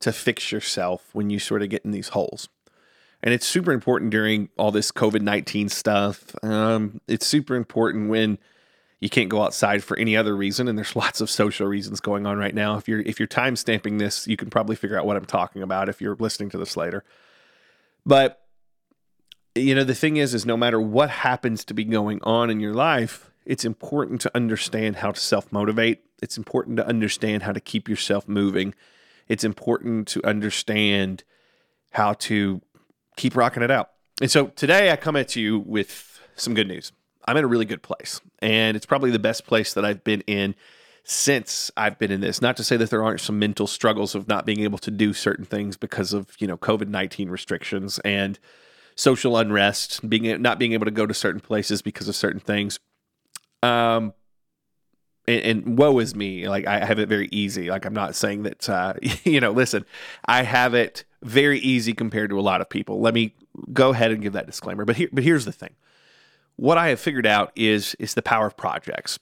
to 0.01 0.13
fix 0.13 0.51
yourself 0.51 1.11
when 1.13 1.31
you 1.31 1.39
sort 1.39 1.63
of 1.63 1.69
get 1.69 1.85
in 1.85 1.91
these 1.91 2.09
holes? 2.09 2.49
And 3.23 3.35
it's 3.35 3.47
super 3.47 3.73
important 3.73 4.11
during 4.11 4.49
all 4.57 4.71
this 4.71 4.91
COVID 4.93 5.21
19 5.21 5.69
stuff. 5.69 6.35
Um, 6.43 7.01
it's 7.07 7.27
super 7.27 7.55
important 7.55 8.09
when 8.09 8.39
you 9.01 9.09
can't 9.09 9.31
go 9.31 9.43
outside 9.43 9.83
for 9.83 9.99
any 9.99 10.17
other 10.17 10.37
reason. 10.37 10.69
And 10.69 10.79
there's 10.79 10.95
lots 10.97 11.21
of 11.21 11.31
social 11.31 11.67
reasons 11.67 12.01
going 12.01 12.27
on 12.27 12.39
right 12.39 12.55
now. 12.55 12.77
If 12.77 12.89
you're 12.89 13.01
if 13.01 13.19
you're 13.19 13.27
time 13.27 13.57
stamping 13.57 13.99
this, 13.99 14.27
you 14.27 14.37
can 14.37 14.51
probably 14.51 14.77
figure 14.77 14.99
out 14.99 15.07
what 15.07 15.17
I'm 15.17 15.25
talking 15.25 15.63
about 15.63 15.89
if 15.89 16.01
you're 16.01 16.17
listening 16.17 16.51
to 16.51 16.59
this 16.59 16.77
later. 16.77 17.05
But 18.07 18.43
you 19.57 19.75
know, 19.75 19.85
the 19.85 19.95
thing 19.95 20.17
is, 20.17 20.33
is 20.33 20.47
no 20.47 20.57
matter 20.57 20.81
what 20.81 21.11
happens 21.11 21.65
to 21.65 21.75
be 21.75 21.85
going 21.85 22.21
on 22.23 22.51
in 22.51 22.61
your 22.61 22.75
life, 22.75 23.31
it's 23.45 23.65
important 23.65 24.21
to 24.21 24.31
understand 24.35 24.97
how 24.97 25.11
to 25.11 25.21
self 25.21 25.51
motivate. 25.51 26.03
It's 26.23 26.37
important 26.37 26.77
to 26.77 26.87
understand 26.87 27.43
how 27.43 27.53
to 27.53 27.61
keep 27.61 27.89
yourself 27.89 28.29
moving. 28.29 28.75
It's 29.27 29.45
important 29.45 30.07
to 30.09 30.25
understand 30.25 31.25
how 31.91 32.13
to 32.15 32.61
keep 33.17 33.35
rocking 33.35 33.63
it 33.63 33.71
out. 33.71 33.91
And 34.21 34.31
so 34.31 34.49
today 34.49 34.91
I 34.91 34.97
come 34.97 35.17
at 35.17 35.35
you 35.35 35.59
with 35.61 36.21
some 36.37 36.55
good 36.55 36.69
news. 36.69 36.93
I'm 37.27 37.37
in 37.37 37.45
a 37.45 37.49
really 37.49 37.65
good 37.65 37.83
place, 37.83 38.21
and 38.41 38.77
it's 38.77 38.87
probably 38.87 39.11
the 39.11 39.19
best 39.19 39.47
place 39.47 39.75
that 39.75 39.85
I've 39.85 40.03
been 40.05 40.23
in 40.23 40.55
since 41.05 41.71
I've 41.77 41.99
been 41.99 42.11
in 42.11 42.21
this. 42.21 42.41
Not 42.41 42.57
to 42.59 42.65
say 42.65 42.77
that 42.77 42.91
there 42.91 43.03
aren't 43.03 43.21
some 43.21 43.39
mental 43.39 43.67
struggles 43.67 44.15
of 44.15 44.29
not 44.29 44.47
being 44.47 44.61
able 44.61 44.79
to 44.79 44.91
do 44.91 45.13
certain 45.13 45.45
things 45.45 45.77
because 45.77 46.13
of, 46.13 46.29
you 46.39 46.47
know, 46.47 46.57
COVID-19 46.57 47.31
restrictions 47.31 47.99
and 48.01 48.39
social 48.95 49.37
unrest, 49.37 50.09
being 50.09 50.41
not 50.43 50.59
being 50.59 50.73
able 50.73 50.85
to 50.85 50.91
go 50.91 51.07
to 51.07 51.15
certain 51.15 51.41
places 51.41 51.83
because 51.83 52.09
of 52.09 52.17
certain 52.17 52.41
things. 52.41 52.79
Um, 53.63 54.15
and, 55.27 55.43
and 55.43 55.79
woe 55.79 55.99
is 55.99 56.15
me. 56.15 56.49
Like 56.49 56.67
I 56.67 56.85
have 56.85 56.99
it 56.99 57.09
very 57.09 57.29
easy. 57.33 57.71
Like 57.71 57.85
I'm 57.85 57.95
not 57.95 58.15
saying 58.15 58.43
that, 58.45 58.69
uh, 58.69 58.95
you 59.25 59.41
know, 59.41 59.53
listen, 59.53 59.85
I 60.25 60.43
have 60.43 60.75
it 60.75 61.05
very 61.23 61.59
easy 61.61 61.93
compared 61.93 62.31
to 62.31 62.39
a 62.39 62.43
lot 62.43 62.61
of 62.61 62.69
people. 62.69 63.01
Let 63.01 63.15
me 63.15 63.35
go 63.73 63.91
ahead 63.91 64.11
and 64.11 64.23
give 64.23 64.33
that 64.35 64.47
disclaimer. 64.47 64.85
But 64.85 64.97
here, 64.97 65.09
but 65.13 65.25
here's 65.25 65.45
the 65.45 65.53
thing. 65.53 65.75
What 66.61 66.77
I 66.77 66.89
have 66.89 67.01
figured 67.01 67.27
out 67.27 67.53
is 67.57 67.95
is 67.95 68.13
the 68.13 68.21
power 68.21 68.47
of 68.47 68.55
projects 68.55 69.19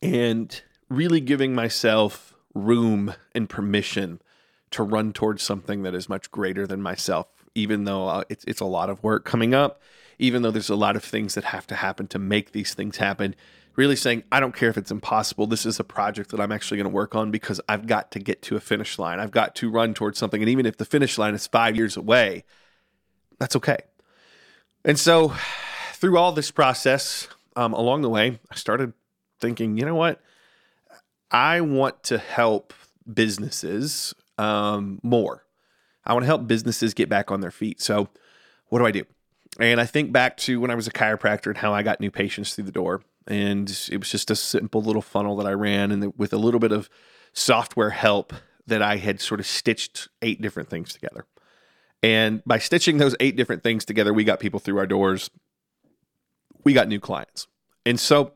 and 0.00 0.58
really 0.88 1.20
giving 1.20 1.54
myself 1.54 2.32
room 2.54 3.12
and 3.34 3.46
permission 3.46 4.22
to 4.70 4.82
run 4.82 5.12
towards 5.12 5.42
something 5.42 5.82
that 5.82 5.94
is 5.94 6.08
much 6.08 6.30
greater 6.30 6.66
than 6.66 6.80
myself, 6.80 7.26
even 7.54 7.84
though 7.84 8.08
uh, 8.08 8.24
it's, 8.30 8.42
it's 8.46 8.62
a 8.62 8.64
lot 8.64 8.88
of 8.88 9.02
work 9.04 9.26
coming 9.26 9.52
up, 9.52 9.82
even 10.18 10.40
though 10.40 10.50
there's 10.50 10.70
a 10.70 10.76
lot 10.76 10.96
of 10.96 11.04
things 11.04 11.34
that 11.34 11.44
have 11.44 11.66
to 11.66 11.74
happen 11.74 12.06
to 12.06 12.18
make 12.18 12.52
these 12.52 12.72
things 12.72 12.96
happen. 12.96 13.34
Really 13.74 13.94
saying, 13.94 14.24
I 14.32 14.40
don't 14.40 14.56
care 14.56 14.70
if 14.70 14.78
it's 14.78 14.90
impossible. 14.90 15.46
This 15.46 15.66
is 15.66 15.78
a 15.78 15.84
project 15.84 16.30
that 16.30 16.40
I'm 16.40 16.52
actually 16.52 16.78
going 16.78 16.88
to 16.88 16.94
work 16.94 17.14
on 17.14 17.30
because 17.30 17.60
I've 17.68 17.86
got 17.86 18.12
to 18.12 18.18
get 18.18 18.40
to 18.44 18.56
a 18.56 18.60
finish 18.60 18.98
line. 18.98 19.20
I've 19.20 19.30
got 19.30 19.54
to 19.56 19.70
run 19.70 19.92
towards 19.92 20.18
something. 20.18 20.40
And 20.40 20.48
even 20.48 20.64
if 20.64 20.78
the 20.78 20.86
finish 20.86 21.18
line 21.18 21.34
is 21.34 21.46
five 21.46 21.76
years 21.76 21.98
away, 21.98 22.44
that's 23.38 23.56
okay. 23.56 23.80
And 24.86 24.98
so, 24.98 25.34
through 25.96 26.18
all 26.18 26.32
this 26.32 26.50
process, 26.50 27.28
um, 27.56 27.72
along 27.72 28.02
the 28.02 28.10
way, 28.10 28.38
I 28.50 28.54
started 28.54 28.92
thinking, 29.40 29.76
you 29.78 29.84
know 29.84 29.94
what? 29.94 30.20
I 31.30 31.60
want 31.60 32.02
to 32.04 32.18
help 32.18 32.72
businesses 33.12 34.14
um, 34.38 35.00
more. 35.02 35.44
I 36.04 36.12
want 36.12 36.22
to 36.22 36.28
help 36.28 36.46
businesses 36.46 36.94
get 36.94 37.08
back 37.08 37.30
on 37.30 37.40
their 37.40 37.50
feet. 37.50 37.80
So, 37.80 38.08
what 38.68 38.78
do 38.78 38.86
I 38.86 38.90
do? 38.90 39.04
And 39.58 39.80
I 39.80 39.86
think 39.86 40.12
back 40.12 40.36
to 40.38 40.60
when 40.60 40.70
I 40.70 40.74
was 40.74 40.86
a 40.86 40.92
chiropractor 40.92 41.46
and 41.46 41.56
how 41.56 41.72
I 41.72 41.82
got 41.82 42.00
new 42.00 42.10
patients 42.10 42.54
through 42.54 42.64
the 42.64 42.72
door. 42.72 43.02
And 43.26 43.68
it 43.90 43.98
was 43.98 44.10
just 44.10 44.30
a 44.30 44.36
simple 44.36 44.82
little 44.82 45.02
funnel 45.02 45.36
that 45.36 45.46
I 45.46 45.52
ran, 45.52 45.90
and 45.90 46.12
with 46.16 46.32
a 46.32 46.38
little 46.38 46.60
bit 46.60 46.70
of 46.70 46.88
software 47.32 47.90
help, 47.90 48.32
that 48.66 48.82
I 48.82 48.98
had 48.98 49.20
sort 49.20 49.40
of 49.40 49.46
stitched 49.46 50.08
eight 50.22 50.40
different 50.40 50.68
things 50.68 50.92
together. 50.92 51.26
And 52.02 52.42
by 52.44 52.58
stitching 52.58 52.98
those 52.98 53.16
eight 53.18 53.36
different 53.36 53.64
things 53.64 53.84
together, 53.84 54.12
we 54.12 54.22
got 54.22 54.38
people 54.38 54.60
through 54.60 54.78
our 54.78 54.86
doors. 54.86 55.30
We 56.66 56.72
got 56.72 56.88
new 56.88 56.98
clients. 56.98 57.46
And 57.84 58.00
so 58.00 58.32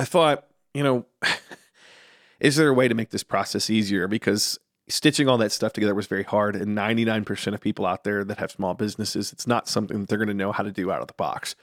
I 0.00 0.04
thought, 0.04 0.48
you 0.74 0.82
know, 0.82 1.06
is 2.40 2.56
there 2.56 2.68
a 2.68 2.74
way 2.74 2.88
to 2.88 2.94
make 2.96 3.10
this 3.10 3.22
process 3.22 3.70
easier? 3.70 4.08
Because 4.08 4.58
stitching 4.88 5.28
all 5.28 5.38
that 5.38 5.52
stuff 5.52 5.72
together 5.72 5.94
was 5.94 6.08
very 6.08 6.24
hard. 6.24 6.56
And 6.56 6.76
99% 6.76 7.54
of 7.54 7.60
people 7.60 7.86
out 7.86 8.02
there 8.02 8.24
that 8.24 8.38
have 8.38 8.50
small 8.50 8.74
businesses, 8.74 9.32
it's 9.32 9.46
not 9.46 9.68
something 9.68 10.00
that 10.00 10.08
they're 10.08 10.18
going 10.18 10.26
to 10.26 10.34
know 10.34 10.50
how 10.50 10.64
to 10.64 10.72
do 10.72 10.90
out 10.90 11.02
of 11.02 11.06
the 11.06 11.14
box. 11.14 11.54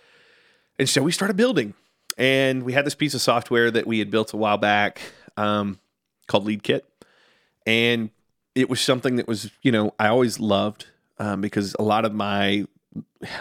And 0.79 0.88
so 0.88 1.01
we 1.03 1.12
started 1.12 1.36
building. 1.36 1.74
And 2.17 2.63
we 2.63 2.72
had 2.72 2.86
this 2.86 2.96
piece 2.96 3.13
of 3.13 3.20
software 3.20 3.70
that 3.72 3.86
we 3.86 4.00
had 4.00 4.10
built 4.10 4.31
a 4.31 4.38
while 4.38 4.58
back 4.58 5.01
um, 5.36 5.79
called 6.27 6.48
LeadKit. 6.48 6.84
And 7.65 8.10
it 8.55 8.70
was 8.70 8.79
something 8.79 9.17
that 9.17 9.27
was, 9.27 9.51
you 9.63 9.74
know, 9.74 9.96
I 10.00 10.08
always 10.08 10.39
loved 10.39 10.86
um, 11.20 11.41
because 11.41 11.75
a 11.77 11.84
lot 11.84 12.05
of 12.05 12.13
my, 12.13 12.65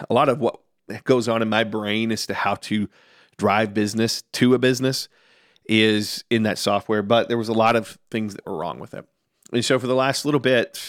a 0.09 0.13
lot 0.13 0.27
of 0.27 0.41
what 0.41 0.59
goes 1.03 1.27
on 1.27 1.41
in 1.41 1.49
my 1.49 1.63
brain 1.63 2.11
as 2.11 2.25
to 2.27 2.33
how 2.33 2.55
to 2.55 2.89
drive 3.37 3.73
business 3.73 4.23
to 4.33 4.53
a 4.53 4.59
business 4.59 5.07
is 5.65 6.23
in 6.29 6.43
that 6.43 6.57
software, 6.57 7.01
but 7.01 7.27
there 7.27 7.37
was 7.37 7.49
a 7.49 7.53
lot 7.53 7.75
of 7.75 7.97
things 8.09 8.35
that 8.35 8.45
were 8.45 8.57
wrong 8.57 8.79
with 8.79 8.93
it. 8.93 9.05
And 9.53 9.63
so 9.63 9.79
for 9.79 9.87
the 9.87 9.95
last 9.95 10.25
little 10.25 10.39
bit, 10.39 10.81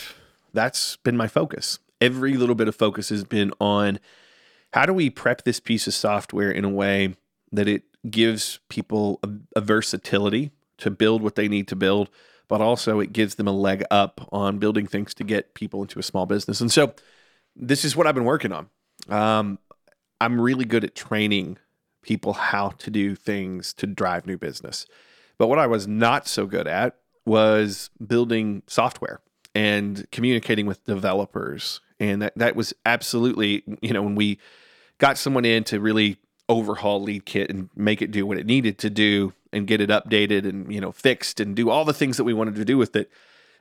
that's 0.52 0.96
been 0.96 1.16
my 1.16 1.28
focus. 1.28 1.78
Every 2.00 2.34
little 2.34 2.54
bit 2.54 2.68
of 2.68 2.74
focus 2.74 3.10
has 3.10 3.24
been 3.24 3.52
on 3.60 3.98
how 4.72 4.86
do 4.86 4.92
we 4.92 5.10
prep 5.10 5.44
this 5.44 5.60
piece 5.60 5.86
of 5.86 5.94
software 5.94 6.50
in 6.50 6.64
a 6.64 6.68
way 6.68 7.14
that 7.52 7.68
it 7.68 7.84
gives 8.10 8.58
people 8.68 9.20
a, 9.22 9.28
a 9.56 9.60
versatility 9.60 10.50
to 10.78 10.90
build 10.90 11.22
what 11.22 11.36
they 11.36 11.48
need 11.48 11.68
to 11.68 11.76
build, 11.76 12.08
but 12.48 12.60
also 12.60 12.98
it 12.98 13.12
gives 13.12 13.36
them 13.36 13.46
a 13.46 13.52
leg 13.52 13.84
up 13.90 14.26
on 14.32 14.58
building 14.58 14.86
things 14.86 15.14
to 15.14 15.24
get 15.24 15.54
people 15.54 15.82
into 15.82 15.98
a 15.98 16.02
small 16.02 16.26
business. 16.26 16.60
And 16.60 16.72
so 16.72 16.94
this 17.54 17.84
is 17.84 17.94
what 17.94 18.06
I've 18.06 18.14
been 18.14 18.24
working 18.24 18.52
on. 18.52 18.68
Um, 19.08 19.58
I'm 20.22 20.40
really 20.40 20.64
good 20.64 20.84
at 20.84 20.94
training 20.94 21.58
people 22.02 22.32
how 22.32 22.70
to 22.78 22.90
do 22.90 23.16
things 23.16 23.72
to 23.74 23.88
drive 23.88 24.24
new 24.24 24.38
business. 24.38 24.86
But 25.36 25.48
what 25.48 25.58
I 25.58 25.66
was 25.66 25.88
not 25.88 26.28
so 26.28 26.46
good 26.46 26.68
at 26.68 26.94
was 27.26 27.90
building 28.04 28.62
software 28.68 29.20
and 29.52 30.08
communicating 30.12 30.66
with 30.66 30.84
developers. 30.84 31.80
And 31.98 32.22
that, 32.22 32.34
that 32.36 32.54
was 32.54 32.72
absolutely, 32.86 33.64
you 33.80 33.92
know, 33.92 34.02
when 34.02 34.14
we 34.14 34.38
got 34.98 35.18
someone 35.18 35.44
in 35.44 35.64
to 35.64 35.80
really 35.80 36.18
overhaul 36.48 37.04
LeadKit 37.04 37.50
and 37.50 37.68
make 37.74 38.00
it 38.00 38.12
do 38.12 38.24
what 38.24 38.38
it 38.38 38.46
needed 38.46 38.78
to 38.78 38.90
do 38.90 39.32
and 39.52 39.66
get 39.66 39.80
it 39.80 39.90
updated 39.90 40.48
and, 40.48 40.72
you 40.72 40.80
know, 40.80 40.92
fixed 40.92 41.40
and 41.40 41.56
do 41.56 41.68
all 41.68 41.84
the 41.84 41.92
things 41.92 42.16
that 42.16 42.24
we 42.24 42.32
wanted 42.32 42.54
to 42.54 42.64
do 42.64 42.78
with 42.78 42.94
it, 42.94 43.10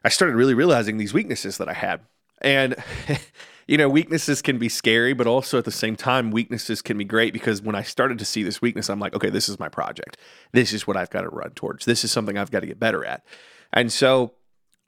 I 0.04 0.10
started 0.10 0.36
really 0.36 0.54
realizing 0.54 0.98
these 0.98 1.14
weaknesses 1.14 1.58
that 1.58 1.68
I 1.68 1.74
had. 1.74 2.02
And 2.42 2.76
you 3.68 3.78
know, 3.78 3.88
weaknesses 3.88 4.42
can 4.42 4.58
be 4.58 4.68
scary, 4.68 5.14
but 5.14 5.28
also 5.28 5.58
at 5.58 5.66
the 5.66 5.72
same 5.72 5.96
time, 5.96 6.32
weaknesses 6.32 6.82
can 6.82 6.98
be 6.98 7.06
great 7.06 7.32
because 7.32 7.62
when 7.62 7.76
I 7.76 7.84
started 7.84 8.20
to 8.20 8.26
see 8.26 8.44
this 8.44 8.62
weakness, 8.62 8.90
I'm 8.90 9.00
like, 9.00 9.16
okay, 9.16 9.30
this 9.30 9.48
is 9.48 9.60
my 9.60 9.70
project. 9.70 10.18
This 10.52 10.74
is 10.74 10.86
what 10.86 10.98
I've 10.98 11.10
got 11.10 11.22
to 11.22 11.30
run 11.30 11.52
towards. 11.52 11.86
This 11.86 12.04
is 12.04 12.12
something 12.12 12.38
I've 12.38 12.52
got 12.52 12.62
to 12.62 12.68
get 12.68 12.80
better 12.80 13.06
at. 13.06 13.24
And 13.72 13.92
so, 13.92 14.34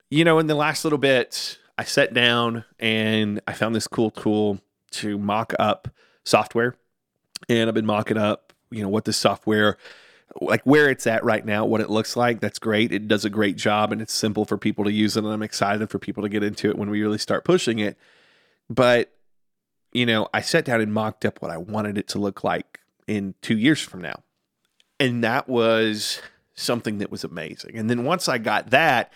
you 0.09 0.25
know, 0.25 0.37
in 0.37 0.47
the 0.47 0.55
last 0.55 0.83
little 0.83 0.99
bit, 0.99 1.59
I 1.77 1.85
sat 1.85 2.13
down 2.13 2.65
and 2.77 3.39
I 3.47 3.53
found 3.53 3.73
this 3.73 3.87
cool 3.87 4.11
tool 4.11 4.59
to 4.91 5.17
mock 5.17 5.53
up 5.59 5.87
software. 6.25 6.75
And 7.47 7.69
I've 7.69 7.73
been 7.73 7.85
mocking 7.85 8.17
up, 8.17 8.53
you 8.69 8.81
know, 8.81 8.89
what 8.89 9.05
this 9.05 9.17
software 9.17 9.77
like 10.41 10.63
where 10.63 10.89
it's 10.89 11.07
at 11.07 11.23
right 11.23 11.45
now, 11.45 11.65
what 11.65 11.81
it 11.81 11.89
looks 11.89 12.15
like. 12.15 12.39
That's 12.39 12.59
great. 12.59 12.91
It 12.91 13.07
does 13.07 13.25
a 13.25 13.29
great 13.29 13.55
job 13.55 13.91
and 13.91 14.01
it's 14.01 14.13
simple 14.13 14.45
for 14.45 14.57
people 14.57 14.83
to 14.85 14.91
use 14.91 15.15
it. 15.15 15.23
And 15.23 15.33
I'm 15.33 15.43
excited 15.43 15.89
for 15.89 15.99
people 15.99 16.23
to 16.23 16.29
get 16.29 16.43
into 16.43 16.69
it 16.69 16.77
when 16.77 16.89
we 16.89 17.01
really 17.01 17.17
start 17.17 17.43
pushing 17.43 17.79
it. 17.79 17.97
But, 18.69 19.11
you 19.91 20.05
know, 20.05 20.27
I 20.33 20.41
sat 20.41 20.65
down 20.65 20.81
and 20.81 20.93
mocked 20.93 21.25
up 21.25 21.41
what 21.41 21.51
I 21.51 21.57
wanted 21.57 21.97
it 21.97 22.07
to 22.09 22.19
look 22.19 22.43
like 22.43 22.79
in 23.07 23.35
two 23.41 23.57
years 23.57 23.81
from 23.81 24.01
now. 24.01 24.23
And 24.99 25.23
that 25.23 25.47
was 25.47 26.21
something 26.55 26.99
that 26.99 27.11
was 27.11 27.23
amazing. 27.23 27.77
And 27.77 27.89
then 27.89 28.03
once 28.03 28.27
I 28.27 28.37
got 28.37 28.69
that 28.69 29.11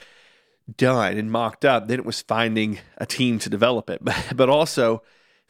done 0.75 1.17
and 1.17 1.31
mocked 1.31 1.65
up, 1.65 1.87
then 1.87 1.99
it 1.99 2.05
was 2.05 2.21
finding 2.21 2.79
a 2.97 3.05
team 3.05 3.39
to 3.39 3.49
develop 3.49 3.89
it, 3.89 3.99
but, 4.03 4.17
but 4.35 4.49
also 4.49 5.01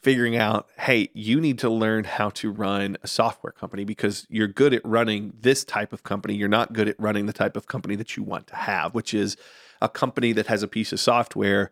figuring 0.07 0.37
out, 0.37 0.69
hey, 0.79 1.09
you 1.13 1.41
need 1.41 1.59
to 1.59 1.69
learn 1.69 2.05
how 2.05 2.29
to 2.29 2.49
run 2.49 2.95
a 3.03 3.07
software 3.09 3.51
company 3.51 3.83
because 3.83 4.25
you're 4.29 4.47
good 4.47 4.73
at 4.73 4.81
running 4.85 5.33
this 5.41 5.65
type 5.65 5.91
of 5.91 6.01
company. 6.03 6.33
You're 6.33 6.47
not 6.47 6.71
good 6.71 6.87
at 6.87 6.97
running 6.97 7.25
the 7.25 7.33
type 7.33 7.57
of 7.57 7.67
company 7.67 7.97
that 7.97 8.15
you 8.15 8.23
want 8.23 8.47
to 8.47 8.55
have, 8.55 8.95
which 8.95 9.13
is 9.13 9.35
a 9.81 9.89
company 9.89 10.31
that 10.31 10.47
has 10.47 10.63
a 10.63 10.67
piece 10.69 10.93
of 10.93 11.01
software 11.01 11.71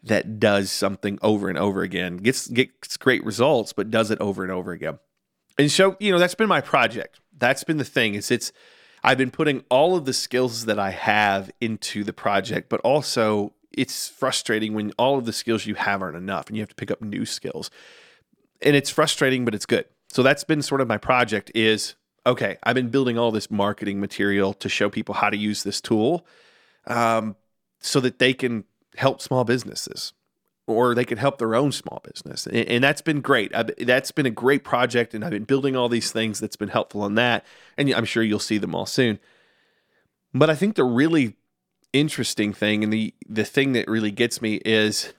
that 0.00 0.38
does 0.38 0.70
something 0.70 1.18
over 1.22 1.48
and 1.48 1.58
over 1.58 1.82
again, 1.82 2.18
gets 2.18 2.46
gets 2.46 2.96
great 2.96 3.24
results, 3.24 3.72
but 3.72 3.90
does 3.90 4.12
it 4.12 4.20
over 4.20 4.44
and 4.44 4.52
over 4.52 4.70
again. 4.70 5.00
And 5.58 5.68
so, 5.68 5.96
you 5.98 6.12
know, 6.12 6.20
that's 6.20 6.36
been 6.36 6.48
my 6.48 6.60
project. 6.60 7.18
That's 7.36 7.64
been 7.64 7.78
the 7.78 7.84
thing. 7.84 8.14
Is 8.14 8.30
it's 8.30 8.52
I've 9.02 9.18
been 9.18 9.32
putting 9.32 9.64
all 9.68 9.96
of 9.96 10.04
the 10.04 10.12
skills 10.12 10.66
that 10.66 10.78
I 10.78 10.90
have 10.90 11.50
into 11.60 12.04
the 12.04 12.12
project, 12.12 12.68
but 12.68 12.80
also 12.82 13.54
it's 13.74 14.08
frustrating 14.08 14.74
when 14.74 14.92
all 14.98 15.18
of 15.18 15.24
the 15.24 15.32
skills 15.32 15.66
you 15.66 15.74
have 15.74 16.02
aren't 16.02 16.16
enough 16.16 16.48
and 16.48 16.56
you 16.56 16.62
have 16.62 16.68
to 16.68 16.74
pick 16.74 16.90
up 16.90 17.00
new 17.00 17.24
skills. 17.24 17.70
And 18.60 18.76
it's 18.76 18.90
frustrating, 18.90 19.44
but 19.44 19.54
it's 19.54 19.66
good. 19.66 19.86
So 20.08 20.22
that's 20.22 20.44
been 20.44 20.62
sort 20.62 20.80
of 20.80 20.88
my 20.88 20.98
project 20.98 21.50
is 21.54 21.94
okay, 22.24 22.56
I've 22.62 22.74
been 22.74 22.90
building 22.90 23.18
all 23.18 23.32
this 23.32 23.50
marketing 23.50 24.00
material 24.00 24.54
to 24.54 24.68
show 24.68 24.88
people 24.88 25.14
how 25.14 25.28
to 25.30 25.36
use 25.36 25.64
this 25.64 25.80
tool 25.80 26.24
um, 26.86 27.36
so 27.80 28.00
that 28.00 28.18
they 28.18 28.32
can 28.32 28.64
help 28.96 29.20
small 29.20 29.44
businesses 29.44 30.12
or 30.66 30.94
they 30.94 31.04
could 31.04 31.18
help 31.18 31.38
their 31.38 31.54
own 31.54 31.72
small 31.72 32.00
business. 32.04 32.46
And, 32.46 32.56
and 32.56 32.84
that's 32.84 33.02
been 33.02 33.20
great. 33.20 33.54
I've, 33.54 33.70
that's 33.84 34.12
been 34.12 34.26
a 34.26 34.30
great 34.30 34.62
project. 34.62 35.14
And 35.14 35.24
I've 35.24 35.32
been 35.32 35.44
building 35.44 35.74
all 35.76 35.88
these 35.88 36.12
things 36.12 36.38
that's 36.38 36.56
been 36.56 36.68
helpful 36.68 37.02
on 37.02 37.16
that. 37.16 37.44
And 37.76 37.90
I'm 37.92 38.04
sure 38.04 38.22
you'll 38.22 38.38
see 38.38 38.58
them 38.58 38.74
all 38.74 38.86
soon. 38.86 39.18
But 40.32 40.48
I 40.48 40.54
think 40.54 40.76
the 40.76 40.84
really 40.84 41.36
interesting 41.92 42.52
thing 42.52 42.82
and 42.82 42.92
the, 42.92 43.14
the 43.28 43.44
thing 43.44 43.72
that 43.72 43.88
really 43.88 44.10
gets 44.10 44.40
me 44.40 44.56
is 44.64 45.12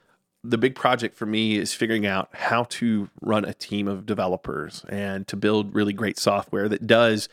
the 0.44 0.58
big 0.58 0.75
project 0.75 1.15
for 1.15 1.25
me 1.25 1.58
is 1.58 1.74
figuring 1.74 2.06
out 2.06 2.30
how 2.34 2.63
to 2.65 3.10
run 3.22 3.46
a 3.46 3.53
team 3.53 3.88
of 3.88 4.06
developers 4.06 4.84
and 4.89 5.27
to 5.27 5.38
build 5.38 5.74
really 5.74 5.94
great 5.94 6.18
software 6.18 6.68
that 6.68 6.86
does 6.86 7.30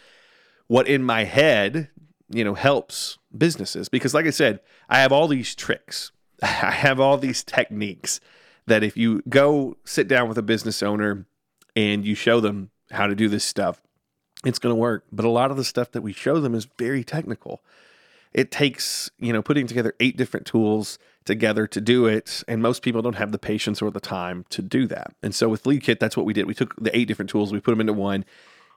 what 0.68 0.86
in 0.86 1.02
my 1.02 1.24
head, 1.24 1.88
you 2.28 2.44
know, 2.44 2.54
helps 2.54 3.18
businesses. 3.36 3.88
Because 3.88 4.14
like 4.14 4.26
I 4.26 4.30
said, 4.30 4.60
I 4.88 5.00
have 5.00 5.10
all 5.10 5.26
these 5.26 5.54
tricks 5.56 6.12
I 6.42 6.70
have 6.70 7.00
all 7.00 7.18
these 7.18 7.42
techniques 7.42 8.20
that 8.66 8.82
if 8.82 8.96
you 8.96 9.22
go 9.28 9.76
sit 9.84 10.08
down 10.08 10.28
with 10.28 10.38
a 10.38 10.42
business 10.42 10.82
owner 10.82 11.26
and 11.76 12.04
you 12.04 12.14
show 12.14 12.40
them 12.40 12.70
how 12.90 13.06
to 13.06 13.14
do 13.14 13.28
this 13.28 13.44
stuff, 13.44 13.80
it's 14.44 14.58
going 14.58 14.74
to 14.74 14.78
work. 14.78 15.04
But 15.12 15.24
a 15.24 15.30
lot 15.30 15.50
of 15.50 15.56
the 15.56 15.64
stuff 15.64 15.90
that 15.92 16.02
we 16.02 16.12
show 16.12 16.40
them 16.40 16.54
is 16.54 16.66
very 16.78 17.04
technical. 17.04 17.62
It 18.32 18.50
takes, 18.50 19.10
you 19.18 19.32
know, 19.32 19.42
putting 19.42 19.66
together 19.66 19.94
eight 20.00 20.16
different 20.16 20.46
tools 20.46 20.98
together 21.24 21.66
to 21.66 21.80
do 21.80 22.06
it. 22.06 22.42
And 22.46 22.62
most 22.62 22.82
people 22.82 23.02
don't 23.02 23.16
have 23.16 23.32
the 23.32 23.38
patience 23.38 23.82
or 23.82 23.90
the 23.90 24.00
time 24.00 24.44
to 24.50 24.62
do 24.62 24.86
that. 24.86 25.14
And 25.22 25.34
so 25.34 25.48
with 25.48 25.64
LeadKit, 25.64 25.98
that's 25.98 26.16
what 26.16 26.26
we 26.26 26.32
did. 26.32 26.46
We 26.46 26.54
took 26.54 26.74
the 26.76 26.96
eight 26.96 27.08
different 27.08 27.30
tools, 27.30 27.52
we 27.52 27.60
put 27.60 27.72
them 27.72 27.80
into 27.80 27.92
one 27.92 28.24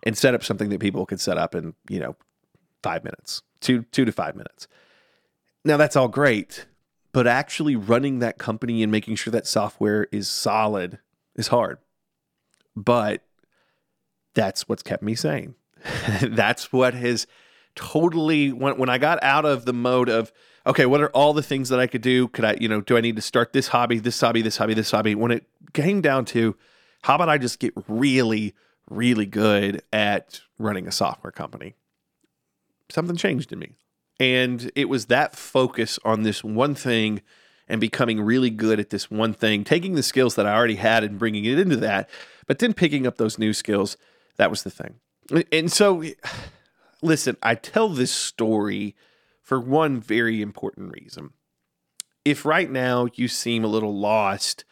and 0.04 0.18
set 0.18 0.34
up 0.34 0.44
something 0.44 0.70
that 0.70 0.80
people 0.80 1.06
could 1.06 1.22
set 1.22 1.38
up 1.38 1.56
in, 1.56 1.74
you 1.90 2.00
know, 2.00 2.16
five 2.82 3.04
minutes, 3.04 3.42
two 3.62 3.84
two 3.92 4.06
to 4.06 4.12
five 4.12 4.36
minutes. 4.36 4.68
Now 5.64 5.78
that's 5.78 5.96
all 5.96 6.10
great, 6.10 6.68
but 7.14 7.26
actually 7.26 7.76
running 7.76 8.20
that 8.20 8.38
company 8.38 8.84
and 8.84 8.92
making 8.92 9.16
sure 9.16 9.32
that 9.32 9.48
software 9.48 10.08
is 10.12 10.28
solid 10.28 11.00
is 11.36 11.48
hard. 11.48 11.78
But 12.76 13.24
that's 14.34 14.68
what's 14.68 14.84
kept 14.84 15.04
me 15.04 15.16
sane. 15.16 15.56
that's 16.22 16.74
what 16.74 16.94
has 16.94 17.28
totally 17.76 18.52
when 18.52 18.78
when 18.78 18.90
I 18.90 18.98
got 18.98 19.22
out 19.24 19.46
of 19.46 19.66
the 19.66 19.74
mode 19.74 20.10
of 20.10 20.32
okay, 20.66 20.86
what 20.86 21.02
are 21.02 21.10
all 21.10 21.34
the 21.34 21.44
things 21.44 21.70
that 21.70 21.80
I 21.80 21.88
could 21.88 22.02
do? 22.02 22.28
Could 22.30 22.46
I, 22.46 22.58
you 22.60 22.68
know, 22.68 22.82
do 22.82 22.96
I 22.96 23.02
need 23.02 23.16
to 23.18 23.22
start 23.22 23.54
this 23.54 23.68
hobby, 23.70 24.00
this 24.00 24.20
hobby, 24.20 24.42
this 24.42 24.58
hobby, 24.58 24.74
this 24.74 24.92
hobby? 24.92 25.16
When 25.16 25.32
it 25.32 25.46
came 25.74 26.02
down 26.02 26.26
to 26.26 26.56
how 27.04 27.16
about 27.16 27.30
I 27.30 27.38
just 27.38 27.60
get 27.60 27.74
really, 27.88 28.54
really 28.90 29.26
good 29.26 29.82
at 29.92 30.42
running 30.58 30.88
a 30.88 30.92
software 30.92 31.32
company? 31.32 31.76
Something 32.90 33.18
changed 33.18 33.52
in 33.52 33.60
me. 33.60 33.76
And 34.20 34.72
it 34.76 34.88
was 34.88 35.08
that 35.08 35.36
focus 35.36 36.00
on 36.06 36.24
this 36.24 36.44
one 36.44 36.76
thing 36.76 37.22
and 37.68 37.82
becoming 37.82 38.22
really 38.22 38.50
good 38.50 38.80
at 38.80 38.90
this 38.90 39.10
one 39.10 39.34
thing, 39.34 39.64
taking 39.64 39.96
the 39.96 40.04
skills 40.04 40.36
that 40.36 40.46
I 40.46 40.54
already 40.54 40.76
had 40.76 41.04
and 41.04 41.18
bringing 41.18 41.46
it 41.46 41.60
into 41.60 41.78
that, 41.78 42.10
but 42.46 42.60
then 42.60 42.74
picking 42.74 43.08
up 43.08 43.18
those 43.18 43.40
new 43.40 43.54
skills. 43.54 43.98
That 44.38 44.50
was 44.50 44.64
the 44.64 44.70
thing. 44.70 44.96
And 45.52 45.72
so, 45.72 46.04
listen, 47.04 47.38
I 47.44 47.56
tell 47.56 47.90
this 47.90 48.12
story 48.12 48.96
for 49.42 49.60
one 49.60 50.00
very 50.00 50.42
important 50.42 50.94
reason. 50.94 51.32
If 52.26 52.46
right 52.46 52.72
now 52.72 53.08
you 53.14 53.28
seem 53.28 53.64
a 53.64 53.68
little 53.68 53.98
lost 53.98 54.64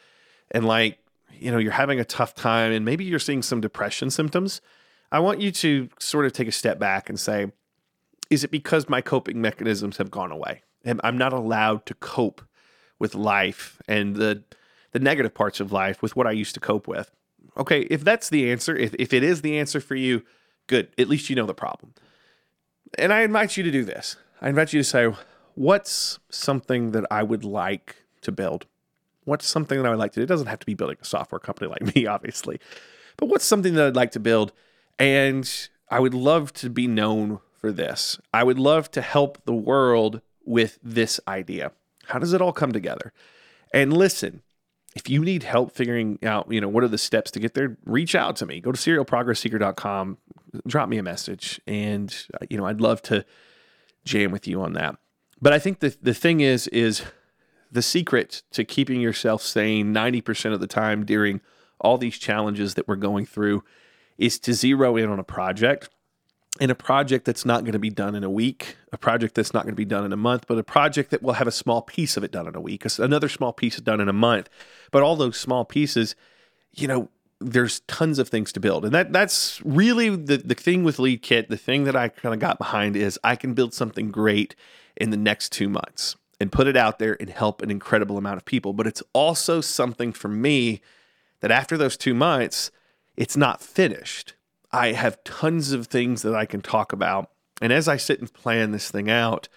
and 0.49 0.65
like, 0.65 0.99
you 1.33 1.51
know, 1.51 1.57
you're 1.57 1.73
having 1.73 1.99
a 1.99 2.05
tough 2.05 2.33
time 2.33 2.71
and 2.71 2.85
maybe 2.85 3.03
you're 3.03 3.19
seeing 3.19 3.41
some 3.41 3.61
depression 3.61 4.09
symptoms, 4.09 4.61
I 5.11 5.19
want 5.19 5.41
you 5.41 5.51
to 5.51 5.89
sort 5.99 6.25
of 6.25 6.33
take 6.33 6.47
a 6.47 6.53
step 6.53 6.79
back 6.79 7.09
and 7.09 7.19
say, 7.19 7.51
is 8.29 8.45
it 8.45 8.51
because 8.51 8.87
my 8.87 9.01
coping 9.01 9.41
mechanisms 9.41 9.97
have 9.97 10.09
gone 10.09 10.31
away? 10.31 10.63
And 10.85 11.01
I'm 11.03 11.17
not 11.17 11.33
allowed 11.33 11.85
to 11.87 11.93
cope 11.95 12.41
with 12.97 13.13
life 13.13 13.81
and 13.87 14.15
the 14.15 14.43
the 14.91 14.99
negative 14.99 15.33
parts 15.33 15.59
of 15.59 15.71
life 15.71 16.01
with 16.01 16.15
what 16.15 16.27
I 16.27 16.31
used 16.31 16.53
to 16.53 16.59
cope 16.59 16.87
with. 16.87 17.11
Okay, 17.57 17.81
if 17.81 18.03
that's 18.03 18.29
the 18.29 18.51
answer, 18.51 18.75
if, 18.75 18.93
if 18.99 19.13
it 19.13 19.23
is 19.23 19.41
the 19.41 19.57
answer 19.57 19.79
for 19.79 19.95
you, 19.95 20.23
good. 20.67 20.89
At 20.97 21.07
least 21.07 21.29
you 21.29 21.35
know 21.35 21.45
the 21.45 21.53
problem. 21.53 21.93
And 22.97 23.13
I 23.13 23.21
invite 23.21 23.57
you 23.57 23.63
to 23.63 23.71
do 23.71 23.83
this. 23.83 24.17
I 24.41 24.49
invite 24.49 24.73
you 24.73 24.79
to 24.79 24.83
say, 24.83 25.11
what's 25.55 26.19
something 26.29 26.91
that 26.91 27.05
I 27.11 27.23
would 27.23 27.43
like 27.43 28.03
to 28.21 28.31
build? 28.31 28.65
What's 29.23 29.47
something 29.47 29.77
that 29.81 29.87
I 29.87 29.91
would 29.91 29.99
like 29.99 30.13
to 30.13 30.19
do? 30.19 30.23
It 30.23 30.27
doesn't 30.27 30.47
have 30.47 30.59
to 30.59 30.65
be 30.65 30.73
building 30.73 30.97
a 31.01 31.05
software 31.05 31.39
company 31.39 31.69
like 31.69 31.95
me, 31.95 32.05
obviously, 32.05 32.59
but 33.17 33.27
what's 33.27 33.45
something 33.45 33.75
that 33.75 33.87
I'd 33.87 33.95
like 33.95 34.11
to 34.11 34.19
build? 34.19 34.51
And 34.97 35.69
I 35.89 35.99
would 35.99 36.13
love 36.13 36.53
to 36.53 36.69
be 36.69 36.87
known 36.87 37.39
for 37.53 37.71
this. 37.71 38.19
I 38.33 38.43
would 38.43 38.59
love 38.59 38.89
to 38.91 39.01
help 39.01 39.43
the 39.45 39.53
world 39.53 40.21
with 40.43 40.79
this 40.83 41.19
idea. 41.27 41.71
How 42.07 42.19
does 42.19 42.33
it 42.33 42.41
all 42.41 42.53
come 42.53 42.71
together? 42.71 43.13
And 43.73 43.95
listen, 43.95 44.41
if 44.95 45.09
you 45.09 45.23
need 45.23 45.43
help 45.43 45.71
figuring 45.71 46.19
out, 46.23 46.51
you 46.51 46.59
know, 46.59 46.67
what 46.67 46.83
are 46.83 46.89
the 46.89 46.97
steps 46.97 47.31
to 47.31 47.39
get 47.39 47.53
there, 47.53 47.77
reach 47.85 48.15
out 48.15 48.35
to 48.37 48.45
me. 48.45 48.59
Go 48.59 48.71
to 48.71 48.77
serialprogressseeker.com, 48.77 50.17
drop 50.67 50.89
me 50.89 50.97
a 50.97 51.03
message, 51.03 51.61
and 51.67 52.13
uh, 52.33 52.45
you 52.49 52.57
know, 52.57 52.65
I'd 52.65 52.81
love 52.81 53.01
to 53.03 53.25
jam 54.05 54.31
with 54.31 54.47
you 54.47 54.61
on 54.61 54.73
that. 54.73 54.95
But 55.41 55.53
I 55.53 55.59
think 55.59 55.79
the 55.79 55.95
the 56.01 56.13
thing 56.13 56.41
is 56.41 56.67
is 56.67 57.03
the 57.71 57.81
secret 57.81 58.43
to 58.51 58.63
keeping 58.63 58.99
yourself 58.99 59.41
sane 59.41 59.93
90% 59.93 60.53
of 60.53 60.59
the 60.59 60.67
time 60.67 61.05
during 61.05 61.39
all 61.79 61.97
these 61.97 62.17
challenges 62.17 62.73
that 62.73 62.87
we're 62.87 62.97
going 62.97 63.25
through 63.25 63.63
is 64.17 64.37
to 64.39 64.53
zero 64.53 64.97
in 64.97 65.09
on 65.09 65.19
a 65.19 65.23
project 65.23 65.89
and 66.59 66.69
a 66.69 66.75
project 66.75 67.25
that's 67.25 67.45
not 67.45 67.61
going 67.61 67.71
to 67.71 67.79
be 67.79 67.89
done 67.89 68.13
in 68.13 68.23
a 68.23 68.29
week, 68.29 68.75
a 68.91 68.97
project 68.97 69.35
that's 69.35 69.53
not 69.53 69.63
going 69.63 69.73
to 69.73 69.77
be 69.77 69.85
done 69.85 70.03
in 70.03 70.11
a 70.11 70.17
month, 70.17 70.45
but 70.47 70.57
a 70.57 70.63
project 70.63 71.09
that 71.11 71.23
will 71.23 71.33
have 71.33 71.47
a 71.47 71.51
small 71.51 71.81
piece 71.81 72.17
of 72.17 72.23
it 72.23 72.31
done 72.31 72.45
in 72.47 72.55
a 72.55 72.61
week, 72.61 72.85
another 72.99 73.29
small 73.29 73.53
piece 73.53 73.77
done 73.77 74.01
in 74.01 74.09
a 74.09 74.13
month. 74.13 74.49
But 74.91 75.01
all 75.01 75.15
those 75.15 75.37
small 75.37 75.63
pieces, 75.63 76.13
you 76.73 76.87
know, 76.87 77.09
there's 77.41 77.81
tons 77.81 78.19
of 78.19 78.29
things 78.29 78.51
to 78.53 78.59
build. 78.59 78.85
And 78.85 78.93
that 78.93 79.11
that's 79.11 79.61
really 79.65 80.15
the, 80.15 80.37
the 80.37 80.55
thing 80.55 80.83
with 80.83 80.99
Lead 80.99 81.21
Kit, 81.21 81.49
the 81.49 81.57
thing 81.57 81.83
that 81.85 81.95
I 81.95 82.09
kind 82.09 82.33
of 82.33 82.39
got 82.39 82.57
behind 82.57 82.95
is 82.95 83.19
I 83.23 83.35
can 83.35 83.53
build 83.53 83.73
something 83.73 84.11
great 84.11 84.55
in 84.95 85.09
the 85.09 85.17
next 85.17 85.51
two 85.51 85.69
months 85.69 86.15
and 86.39 86.51
put 86.51 86.67
it 86.67 86.77
out 86.77 86.99
there 86.99 87.17
and 87.19 87.29
help 87.29 87.61
an 87.61 87.71
incredible 87.71 88.17
amount 88.17 88.37
of 88.37 88.45
people. 88.45 88.73
But 88.73 88.87
it's 88.87 89.03
also 89.13 89.61
something 89.61 90.13
for 90.13 90.27
me 90.27 90.81
that 91.41 91.51
after 91.51 91.77
those 91.77 91.97
two 91.97 92.13
months, 92.13 92.71
it's 93.15 93.37
not 93.37 93.61
finished. 93.61 94.35
I 94.71 94.93
have 94.93 95.23
tons 95.23 95.71
of 95.71 95.87
things 95.87 96.21
that 96.21 96.35
I 96.35 96.45
can 96.45 96.61
talk 96.61 96.93
about. 96.93 97.29
And 97.61 97.73
as 97.73 97.87
I 97.87 97.97
sit 97.97 98.19
and 98.19 98.31
plan 98.31 98.71
this 98.71 98.89
thing 98.89 99.09
out, 99.09 99.49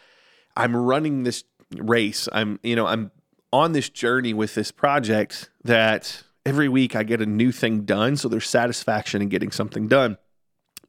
I'm 0.57 0.75
running 0.77 1.23
this 1.23 1.45
race. 1.77 2.29
I'm, 2.33 2.59
you 2.63 2.77
know, 2.77 2.87
I'm 2.87 3.11
on 3.53 3.73
this 3.73 3.89
journey 3.89 4.35
with 4.35 4.55
this 4.55 4.73
project 4.73 5.51
that 5.63 6.25
every 6.47 6.69
week 6.69 6.95
I 6.95 7.03
get 7.03 7.21
a 7.21 7.27
new 7.27 7.53
thing 7.53 7.83
done. 7.83 8.17
So 8.17 8.29
there's 8.29 8.49
satisfaction 8.49 9.23
in 9.23 9.29
getting 9.29 9.51
something 9.51 9.89
done. 9.89 10.19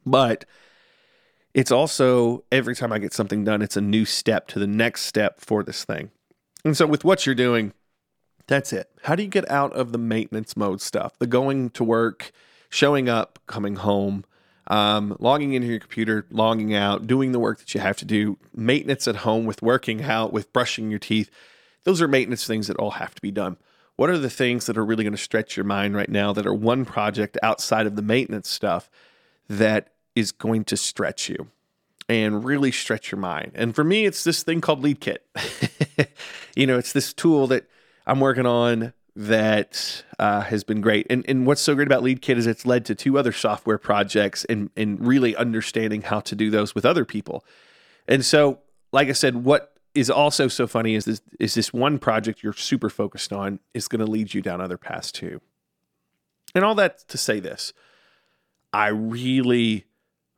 But 0.05 0.45
it's 1.53 1.71
also 1.71 2.43
every 2.51 2.75
time 2.75 2.91
I 2.91 2.99
get 2.99 3.13
something 3.13 3.43
done, 3.43 3.61
it's 3.61 3.77
a 3.77 3.81
new 3.81 4.05
step 4.05 4.47
to 4.49 4.59
the 4.59 4.67
next 4.67 5.03
step 5.03 5.39
for 5.39 5.63
this 5.63 5.85
thing. 5.85 6.11
And 6.63 6.75
so 6.75 6.85
with 6.85 7.03
what 7.03 7.25
you're 7.25 7.35
doing, 7.35 7.73
that's 8.47 8.73
it. 8.73 8.89
How 9.03 9.15
do 9.15 9.23
you 9.23 9.29
get 9.29 9.49
out 9.49 9.73
of 9.73 9.91
the 9.91 9.97
maintenance 9.97 10.55
mode 10.57 10.81
stuff, 10.81 11.17
the 11.17 11.27
going 11.27 11.69
to 11.71 11.83
work, 11.83 12.31
showing 12.69 13.09
up, 13.09 13.39
coming 13.47 13.77
home, 13.77 14.25
um, 14.67 15.15
logging 15.19 15.53
into 15.53 15.67
your 15.67 15.79
computer, 15.79 16.25
logging 16.29 16.75
out, 16.75 17.07
doing 17.07 17.31
the 17.31 17.39
work 17.39 17.59
that 17.59 17.73
you 17.73 17.81
have 17.81 17.97
to 17.97 18.05
do, 18.05 18.37
maintenance 18.53 19.07
at 19.07 19.17
home 19.17 19.45
with 19.45 19.61
working 19.61 20.03
out, 20.03 20.33
with 20.33 20.51
brushing 20.53 20.89
your 20.89 20.99
teeth? 20.99 21.29
Those 21.85 22.01
are 22.01 22.07
maintenance 22.07 22.45
things 22.45 22.67
that 22.67 22.77
all 22.77 22.91
have 22.91 23.15
to 23.15 23.21
be 23.21 23.31
done. 23.31 23.57
What 23.95 24.09
are 24.09 24.17
the 24.17 24.29
things 24.29 24.65
that 24.65 24.77
are 24.77 24.85
really 24.85 25.03
going 25.03 25.15
to 25.15 25.21
stretch 25.21 25.55
your 25.55 25.63
mind 25.63 25.95
right 25.95 26.09
now 26.09 26.33
that 26.33 26.45
are 26.45 26.53
one 26.53 26.85
project 26.85 27.37
outside 27.41 27.87
of 27.87 27.95
the 27.95 28.01
maintenance 28.01 28.49
stuff 28.49 28.89
that 29.49 29.93
is 30.15 30.31
going 30.31 30.65
to 30.65 30.77
stretch 30.77 31.29
you 31.29 31.47
and 32.09 32.43
really 32.43 32.71
stretch 32.71 33.11
your 33.11 33.19
mind? 33.19 33.51
And 33.55 33.73
for 33.73 33.83
me, 33.83 34.05
it's 34.05 34.23
this 34.23 34.43
thing 34.43 34.59
called 34.59 34.81
Lead 34.83 34.99
Kit. 34.99 35.25
you 36.55 36.67
know, 36.67 36.77
it's 36.77 36.91
this 36.91 37.13
tool 37.13 37.47
that 37.47 37.69
I'm 38.05 38.19
working 38.19 38.45
on 38.45 38.93
that 39.15 40.03
uh, 40.19 40.41
has 40.41 40.63
been 40.65 40.81
great. 40.81 41.07
And, 41.09 41.23
and 41.27 41.45
what's 41.45 41.61
so 41.61 41.73
great 41.73 41.87
about 41.87 42.03
Lead 42.03 42.21
Kit 42.21 42.37
is 42.37 42.47
it's 42.47 42.65
led 42.65 42.85
to 42.85 42.95
two 42.95 43.17
other 43.17 43.31
software 43.31 43.77
projects 43.77 44.43
and, 44.45 44.69
and 44.75 45.05
really 45.05 45.35
understanding 45.37 46.01
how 46.01 46.19
to 46.21 46.35
do 46.35 46.49
those 46.49 46.75
with 46.75 46.85
other 46.85 47.05
people. 47.05 47.45
And 48.07 48.25
so, 48.25 48.59
like 48.91 49.07
I 49.07 49.13
said, 49.13 49.45
what 49.45 49.74
is 49.95 50.09
also 50.09 50.47
so 50.47 50.67
funny 50.67 50.93
is 50.93 51.05
this 51.05 51.21
is 51.39 51.53
this 51.55 51.73
one 51.73 51.97
project 51.97 52.43
you're 52.43 52.53
super 52.53 52.89
focused 52.89 53.33
on 53.33 53.59
is 53.73 53.87
going 53.87 54.05
to 54.05 54.11
lead 54.11 54.33
you 54.33 54.41
down 54.41 54.61
other 54.61 54.77
paths 54.77 55.11
too. 55.11 55.41
And 56.53 56.63
all 56.63 56.75
that 56.75 57.07
to 57.07 57.17
say 57.17 57.39
this, 57.39 57.73
I 58.71 58.87
really, 58.87 59.85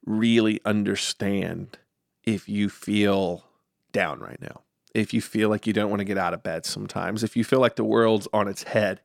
really 0.05 0.61
understand 0.63 1.77
if 2.23 2.47
you 2.47 2.69
feel 2.69 3.45
down 3.91 4.19
right 4.19 4.41
now. 4.41 4.61
If 4.93 5.13
you 5.13 5.21
feel 5.21 5.49
like 5.49 5.67
you 5.67 5.73
don't 5.73 5.89
want 5.89 5.99
to 5.99 6.05
get 6.05 6.17
out 6.17 6.33
of 6.33 6.43
bed 6.43 6.65
sometimes, 6.65 7.23
if 7.23 7.35
you 7.35 7.43
feel 7.43 7.59
like 7.59 7.75
the 7.75 7.83
world's 7.83 8.27
on 8.33 8.47
its 8.47 8.63
head, 8.63 9.01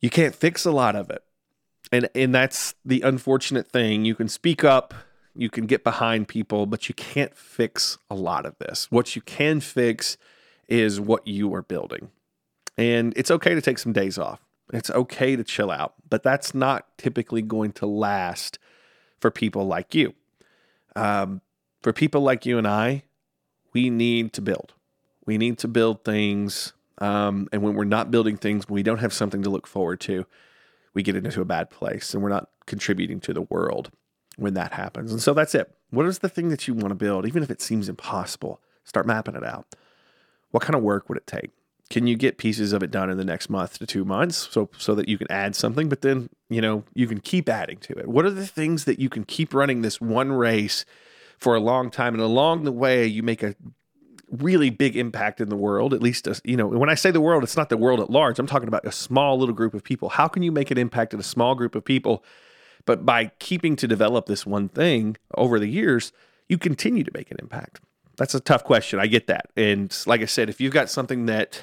you 0.00 0.10
can't 0.10 0.34
fix 0.34 0.64
a 0.64 0.70
lot 0.70 0.96
of 0.96 1.10
it. 1.10 1.22
And 1.90 2.08
and 2.14 2.34
that's 2.34 2.74
the 2.84 3.00
unfortunate 3.02 3.68
thing. 3.68 4.04
You 4.04 4.14
can 4.14 4.28
speak 4.28 4.64
up, 4.64 4.94
you 5.34 5.50
can 5.50 5.66
get 5.66 5.82
behind 5.82 6.28
people, 6.28 6.66
but 6.66 6.88
you 6.88 6.94
can't 6.94 7.36
fix 7.36 7.98
a 8.08 8.14
lot 8.14 8.46
of 8.46 8.56
this. 8.58 8.86
What 8.90 9.16
you 9.16 9.22
can 9.22 9.60
fix 9.60 10.16
is 10.68 11.00
what 11.00 11.26
you 11.26 11.52
are 11.54 11.62
building. 11.62 12.10
And 12.76 13.12
it's 13.16 13.30
okay 13.30 13.54
to 13.54 13.60
take 13.60 13.78
some 13.78 13.92
days 13.92 14.18
off. 14.18 14.40
It's 14.72 14.90
okay 14.90 15.36
to 15.36 15.44
chill 15.44 15.70
out, 15.70 15.94
but 16.08 16.22
that's 16.22 16.54
not 16.54 16.86
typically 16.98 17.42
going 17.42 17.72
to 17.72 17.86
last 17.86 18.58
for 19.20 19.30
people 19.30 19.66
like 19.66 19.94
you. 19.94 20.14
Um, 20.96 21.40
for 21.82 21.92
people 21.92 22.22
like 22.22 22.46
you 22.46 22.56
and 22.56 22.66
I, 22.66 23.02
we 23.72 23.90
need 23.90 24.32
to 24.34 24.40
build. 24.40 24.72
We 25.26 25.36
need 25.36 25.58
to 25.58 25.68
build 25.68 26.04
things. 26.04 26.72
Um, 26.98 27.48
and 27.52 27.62
when 27.62 27.74
we're 27.74 27.84
not 27.84 28.10
building 28.10 28.36
things, 28.36 28.68
we 28.68 28.82
don't 28.82 28.98
have 28.98 29.12
something 29.12 29.42
to 29.42 29.50
look 29.50 29.66
forward 29.66 30.00
to, 30.02 30.26
we 30.94 31.02
get 31.02 31.16
into 31.16 31.40
a 31.40 31.44
bad 31.44 31.70
place 31.70 32.14
and 32.14 32.22
we're 32.22 32.28
not 32.28 32.50
contributing 32.66 33.20
to 33.20 33.34
the 33.34 33.42
world 33.42 33.90
when 34.36 34.54
that 34.54 34.72
happens. 34.72 35.12
And 35.12 35.22
so 35.22 35.34
that's 35.34 35.54
it. 35.54 35.72
What 35.90 36.06
is 36.06 36.20
the 36.20 36.28
thing 36.28 36.48
that 36.48 36.66
you 36.66 36.74
want 36.74 36.88
to 36.88 36.94
build, 36.94 37.26
even 37.26 37.42
if 37.42 37.50
it 37.50 37.60
seems 37.60 37.88
impossible? 37.88 38.60
Start 38.84 39.06
mapping 39.06 39.34
it 39.34 39.44
out. 39.44 39.74
What 40.50 40.62
kind 40.62 40.74
of 40.74 40.82
work 40.82 41.08
would 41.08 41.18
it 41.18 41.26
take? 41.26 41.50
Can 41.90 42.06
you 42.06 42.16
get 42.16 42.38
pieces 42.38 42.72
of 42.72 42.82
it 42.82 42.90
done 42.90 43.10
in 43.10 43.18
the 43.18 43.24
next 43.24 43.50
month 43.50 43.78
to 43.78 43.86
two 43.86 44.04
months 44.04 44.48
so 44.50 44.70
so 44.78 44.94
that 44.94 45.08
you 45.08 45.18
can 45.18 45.30
add 45.30 45.54
something, 45.54 45.88
but 45.88 46.00
then 46.00 46.30
you 46.48 46.60
know 46.60 46.84
you 46.94 47.06
can 47.06 47.20
keep 47.20 47.48
adding 47.48 47.78
to 47.78 47.92
it? 47.98 48.08
What 48.08 48.24
are 48.24 48.30
the 48.30 48.46
things 48.46 48.84
that 48.86 48.98
you 48.98 49.08
can 49.08 49.24
keep 49.24 49.52
running 49.52 49.82
this 49.82 50.00
one 50.00 50.32
race 50.32 50.84
for 51.38 51.54
a 51.54 51.60
long 51.60 51.90
time, 51.90 52.14
and 52.14 52.22
along 52.22 52.64
the 52.64 52.72
way 52.72 53.06
you 53.06 53.22
make 53.22 53.42
a 53.42 53.54
really 54.30 54.70
big 54.70 54.96
impact 54.96 55.40
in 55.40 55.48
the 55.48 55.56
world 55.56 55.94
at 55.94 56.02
least 56.02 56.26
uh, 56.26 56.34
you 56.44 56.56
know 56.56 56.66
when 56.66 56.88
i 56.88 56.94
say 56.94 57.10
the 57.10 57.20
world 57.20 57.44
it's 57.44 57.56
not 57.56 57.68
the 57.68 57.76
world 57.76 58.00
at 58.00 58.10
large 58.10 58.38
i'm 58.38 58.46
talking 58.46 58.66
about 58.66 58.84
a 58.84 58.90
small 58.90 59.38
little 59.38 59.54
group 59.54 59.74
of 59.74 59.84
people 59.84 60.08
how 60.08 60.26
can 60.26 60.42
you 60.42 60.50
make 60.50 60.70
an 60.70 60.78
impact 60.78 61.14
in 61.14 61.20
a 61.20 61.24
small 61.24 61.54
group 61.54 61.74
of 61.74 61.84
people 61.84 62.24
but 62.86 63.06
by 63.06 63.32
keeping 63.38 63.76
to 63.76 63.88
develop 63.88 64.26
this 64.26 64.46
one 64.46 64.68
thing 64.68 65.16
over 65.34 65.58
the 65.58 65.68
years, 65.68 66.12
you 66.48 66.58
continue 66.58 67.04
to 67.04 67.10
make 67.14 67.30
an 67.30 67.38
impact? 67.40 67.80
That's 68.16 68.34
a 68.34 68.40
tough 68.40 68.64
question. 68.64 69.00
I 69.00 69.06
get 69.06 69.26
that. 69.26 69.50
And 69.56 69.94
like 70.06 70.20
I 70.20 70.26
said, 70.26 70.48
if 70.48 70.60
you've 70.60 70.72
got 70.72 70.90
something 70.90 71.26
that 71.26 71.60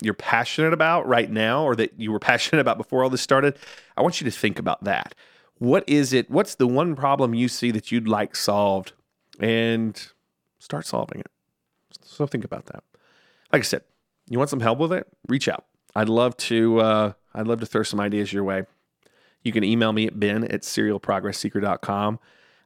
you're 0.00 0.14
passionate 0.14 0.72
about 0.72 1.06
right 1.06 1.30
now 1.30 1.64
or 1.64 1.76
that 1.76 1.98
you 1.98 2.10
were 2.10 2.18
passionate 2.32 2.60
about 2.60 2.78
before 2.78 3.04
all 3.04 3.10
this 3.10 3.22
started, 3.22 3.56
I 3.96 4.02
want 4.02 4.20
you 4.20 4.24
to 4.24 4.36
think 4.36 4.58
about 4.58 4.84
that. 4.84 5.14
What 5.58 5.84
is 5.88 6.12
it? 6.12 6.30
What's 6.30 6.56
the 6.56 6.66
one 6.66 6.96
problem 6.96 7.34
you 7.34 7.46
see 7.46 7.70
that 7.70 7.92
you'd 7.92 8.08
like 8.08 8.34
solved 8.34 8.94
and 9.38 10.08
start 10.58 10.86
solving 10.86 11.20
it? 11.20 11.30
So 12.02 12.26
think 12.26 12.44
about 12.44 12.66
that. 12.66 12.82
Like 13.52 13.60
I 13.60 13.64
said, 13.64 13.82
you 14.28 14.38
want 14.38 14.50
some 14.50 14.60
help 14.60 14.78
with 14.78 14.92
it? 14.92 15.06
Reach 15.28 15.46
out. 15.46 15.66
I'd 15.94 16.08
love 16.08 16.36
to 16.38 16.80
uh, 16.80 17.12
I'd 17.34 17.46
love 17.46 17.60
to 17.60 17.66
throw 17.66 17.82
some 17.82 18.00
ideas 18.00 18.32
your 18.32 18.44
way. 18.44 18.64
You 19.42 19.52
can 19.52 19.64
email 19.64 19.92
me 19.92 20.06
at 20.06 20.18
ben 20.18 20.44
at 20.44 20.62
serialprogressseeker.com. 20.62 22.18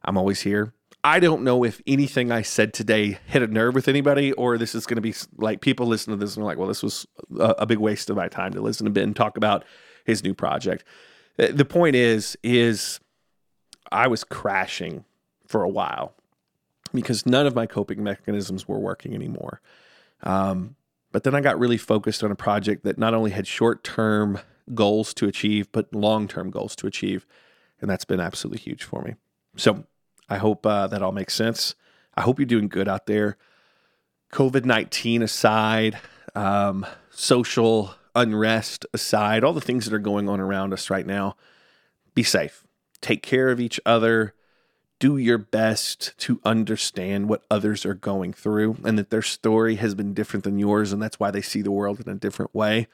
I'm 0.05 0.17
always 0.17 0.41
here. 0.41 0.73
I 1.03 1.19
don't 1.19 1.43
know 1.43 1.63
if 1.63 1.81
anything 1.87 2.31
I 2.31 2.41
said 2.41 2.73
today 2.73 3.19
hit 3.27 3.41
a 3.41 3.47
nerve 3.47 3.75
with 3.75 3.87
anybody, 3.87 4.33
or 4.33 4.57
this 4.57 4.75
is 4.75 4.85
going 4.85 4.95
to 4.95 5.01
be 5.01 5.13
like 5.37 5.61
people 5.61 5.85
listen 5.85 6.11
to 6.11 6.17
this 6.17 6.35
and 6.35 6.43
are 6.43 6.45
like, 6.45 6.57
well, 6.57 6.67
this 6.67 6.83
was 6.83 7.07
a, 7.39 7.55
a 7.59 7.65
big 7.65 7.77
waste 7.77 8.09
of 8.09 8.15
my 8.15 8.27
time 8.27 8.53
to 8.53 8.61
listen 8.61 8.85
to 8.85 8.91
Ben 8.91 9.13
talk 9.13 9.37
about 9.37 9.63
his 10.05 10.23
new 10.23 10.33
project. 10.33 10.83
The 11.37 11.65
point 11.65 11.95
is, 11.95 12.37
is 12.43 12.99
I 13.91 14.07
was 14.07 14.23
crashing 14.23 15.05
for 15.45 15.63
a 15.63 15.69
while 15.69 16.13
because 16.93 17.25
none 17.25 17.45
of 17.45 17.55
my 17.55 17.67
coping 17.67 18.03
mechanisms 18.03 18.67
were 18.67 18.79
working 18.79 19.13
anymore. 19.13 19.61
Um, 20.23 20.75
but 21.11 21.23
then 21.23 21.35
I 21.35 21.41
got 21.41 21.59
really 21.59 21.77
focused 21.77 22.23
on 22.23 22.31
a 22.31 22.35
project 22.35 22.83
that 22.83 22.97
not 22.97 23.13
only 23.13 23.31
had 23.31 23.47
short 23.47 23.83
term 23.83 24.39
goals 24.73 25.13
to 25.15 25.27
achieve, 25.27 25.71
but 25.71 25.93
long 25.93 26.27
term 26.27 26.49
goals 26.49 26.75
to 26.77 26.87
achieve. 26.87 27.25
And 27.79 27.89
that's 27.89 28.05
been 28.05 28.19
absolutely 28.19 28.59
huge 28.59 28.83
for 28.83 29.01
me. 29.01 29.15
So 29.55 29.85
I 30.29 30.37
hope 30.37 30.65
uh, 30.65 30.87
that 30.87 31.01
all 31.01 31.11
makes 31.11 31.33
sense. 31.33 31.75
I 32.15 32.21
hope 32.21 32.39
you're 32.39 32.45
doing 32.45 32.67
good 32.67 32.87
out 32.87 33.05
there. 33.05 33.37
COVID 34.31 34.65
19 34.65 35.21
aside, 35.21 35.97
um, 36.35 36.85
social 37.11 37.95
unrest 38.15 38.85
aside, 38.93 39.43
all 39.43 39.53
the 39.53 39.61
things 39.61 39.85
that 39.85 39.93
are 39.93 39.99
going 39.99 40.27
on 40.27 40.39
around 40.39 40.73
us 40.73 40.89
right 40.89 41.05
now, 41.05 41.35
be 42.13 42.23
safe. 42.23 42.63
Take 42.99 43.21
care 43.21 43.49
of 43.49 43.59
each 43.59 43.79
other. 43.85 44.33
Do 44.99 45.17
your 45.17 45.37
best 45.37 46.17
to 46.19 46.41
understand 46.43 47.29
what 47.29 47.43
others 47.51 47.85
are 47.85 47.93
going 47.93 48.33
through 48.33 48.77
and 48.83 48.97
that 48.97 49.11
their 49.11 49.21
story 49.21 49.75
has 49.75 49.93
been 49.93 50.15
different 50.15 50.43
than 50.43 50.57
yours, 50.57 50.91
and 50.91 50.99
that's 50.99 51.19
why 51.19 51.29
they 51.29 51.43
see 51.43 51.61
the 51.61 51.71
world 51.71 51.99
in 51.99 52.11
a 52.11 52.15
different 52.15 52.55
way. 52.55 52.87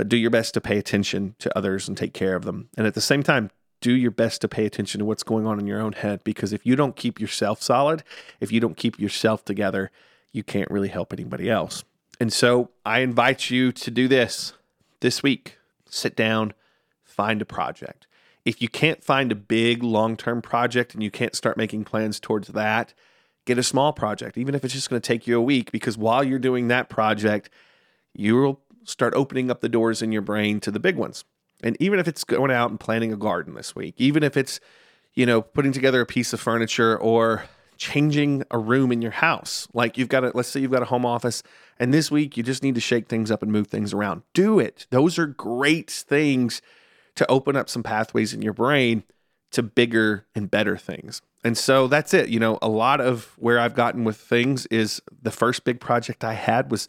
But 0.00 0.08
do 0.08 0.16
your 0.16 0.30
best 0.30 0.54
to 0.54 0.62
pay 0.62 0.78
attention 0.78 1.34
to 1.40 1.54
others 1.54 1.86
and 1.86 1.94
take 1.94 2.14
care 2.14 2.34
of 2.34 2.46
them. 2.46 2.70
And 2.78 2.86
at 2.86 2.94
the 2.94 3.02
same 3.02 3.22
time, 3.22 3.50
do 3.82 3.92
your 3.92 4.10
best 4.10 4.40
to 4.40 4.48
pay 4.48 4.64
attention 4.64 5.00
to 5.00 5.04
what's 5.04 5.22
going 5.22 5.46
on 5.46 5.60
in 5.60 5.66
your 5.66 5.78
own 5.78 5.92
head 5.92 6.24
because 6.24 6.54
if 6.54 6.64
you 6.64 6.74
don't 6.74 6.96
keep 6.96 7.20
yourself 7.20 7.60
solid, 7.60 8.02
if 8.40 8.50
you 8.50 8.60
don't 8.60 8.78
keep 8.78 8.98
yourself 8.98 9.44
together, 9.44 9.90
you 10.32 10.42
can't 10.42 10.70
really 10.70 10.88
help 10.88 11.12
anybody 11.12 11.50
else. 11.50 11.84
And 12.18 12.32
so 12.32 12.70
I 12.86 13.00
invite 13.00 13.50
you 13.50 13.72
to 13.72 13.90
do 13.90 14.08
this 14.08 14.54
this 15.00 15.22
week. 15.22 15.58
Sit 15.90 16.16
down, 16.16 16.54
find 17.04 17.42
a 17.42 17.44
project. 17.44 18.06
If 18.46 18.62
you 18.62 18.70
can't 18.70 19.04
find 19.04 19.30
a 19.30 19.34
big 19.34 19.82
long 19.82 20.16
term 20.16 20.40
project 20.40 20.94
and 20.94 21.02
you 21.02 21.10
can't 21.10 21.36
start 21.36 21.58
making 21.58 21.84
plans 21.84 22.18
towards 22.18 22.48
that, 22.48 22.94
get 23.44 23.58
a 23.58 23.62
small 23.62 23.92
project, 23.92 24.38
even 24.38 24.54
if 24.54 24.64
it's 24.64 24.72
just 24.72 24.88
going 24.88 25.02
to 25.02 25.06
take 25.06 25.26
you 25.26 25.36
a 25.36 25.42
week, 25.42 25.70
because 25.70 25.98
while 25.98 26.24
you're 26.24 26.38
doing 26.38 26.68
that 26.68 26.88
project, 26.88 27.50
you'll 28.14 28.62
start 28.84 29.14
opening 29.14 29.50
up 29.50 29.60
the 29.60 29.68
doors 29.68 30.02
in 30.02 30.12
your 30.12 30.22
brain 30.22 30.60
to 30.60 30.70
the 30.70 30.80
big 30.80 30.96
ones. 30.96 31.24
And 31.62 31.76
even 31.80 31.98
if 31.98 32.08
it's 32.08 32.24
going 32.24 32.50
out 32.50 32.70
and 32.70 32.80
planting 32.80 33.12
a 33.12 33.16
garden 33.16 33.54
this 33.54 33.74
week, 33.74 33.94
even 33.98 34.22
if 34.22 34.36
it's, 34.36 34.60
you 35.14 35.26
know, 35.26 35.42
putting 35.42 35.72
together 35.72 36.00
a 36.00 36.06
piece 36.06 36.32
of 36.32 36.40
furniture 36.40 36.96
or 36.96 37.44
changing 37.76 38.44
a 38.50 38.58
room 38.58 38.92
in 38.92 39.02
your 39.02 39.10
house, 39.10 39.68
like 39.72 39.98
you've 39.98 40.08
got 40.08 40.24
a, 40.24 40.32
let's 40.34 40.48
say 40.48 40.60
you've 40.60 40.70
got 40.70 40.82
a 40.82 40.86
home 40.86 41.04
office 41.04 41.42
and 41.78 41.92
this 41.92 42.10
week 42.10 42.36
you 42.36 42.42
just 42.42 42.62
need 42.62 42.74
to 42.74 42.80
shake 42.80 43.08
things 43.08 43.30
up 43.30 43.42
and 43.42 43.52
move 43.52 43.66
things 43.66 43.92
around. 43.92 44.22
Do 44.32 44.58
it. 44.58 44.86
Those 44.90 45.18
are 45.18 45.26
great 45.26 45.90
things 45.90 46.62
to 47.16 47.30
open 47.30 47.56
up 47.56 47.68
some 47.68 47.82
pathways 47.82 48.32
in 48.32 48.42
your 48.42 48.52
brain 48.52 49.02
to 49.52 49.62
bigger 49.62 50.26
and 50.34 50.50
better 50.50 50.76
things. 50.76 51.20
And 51.42 51.56
so 51.56 51.88
that's 51.88 52.14
it. 52.14 52.28
You 52.28 52.38
know, 52.38 52.58
a 52.62 52.68
lot 52.68 53.00
of 53.00 53.34
where 53.36 53.58
I've 53.58 53.74
gotten 53.74 54.04
with 54.04 54.16
things 54.16 54.66
is 54.66 55.02
the 55.22 55.30
first 55.30 55.64
big 55.64 55.80
project 55.80 56.22
I 56.22 56.34
had 56.34 56.70
was 56.70 56.88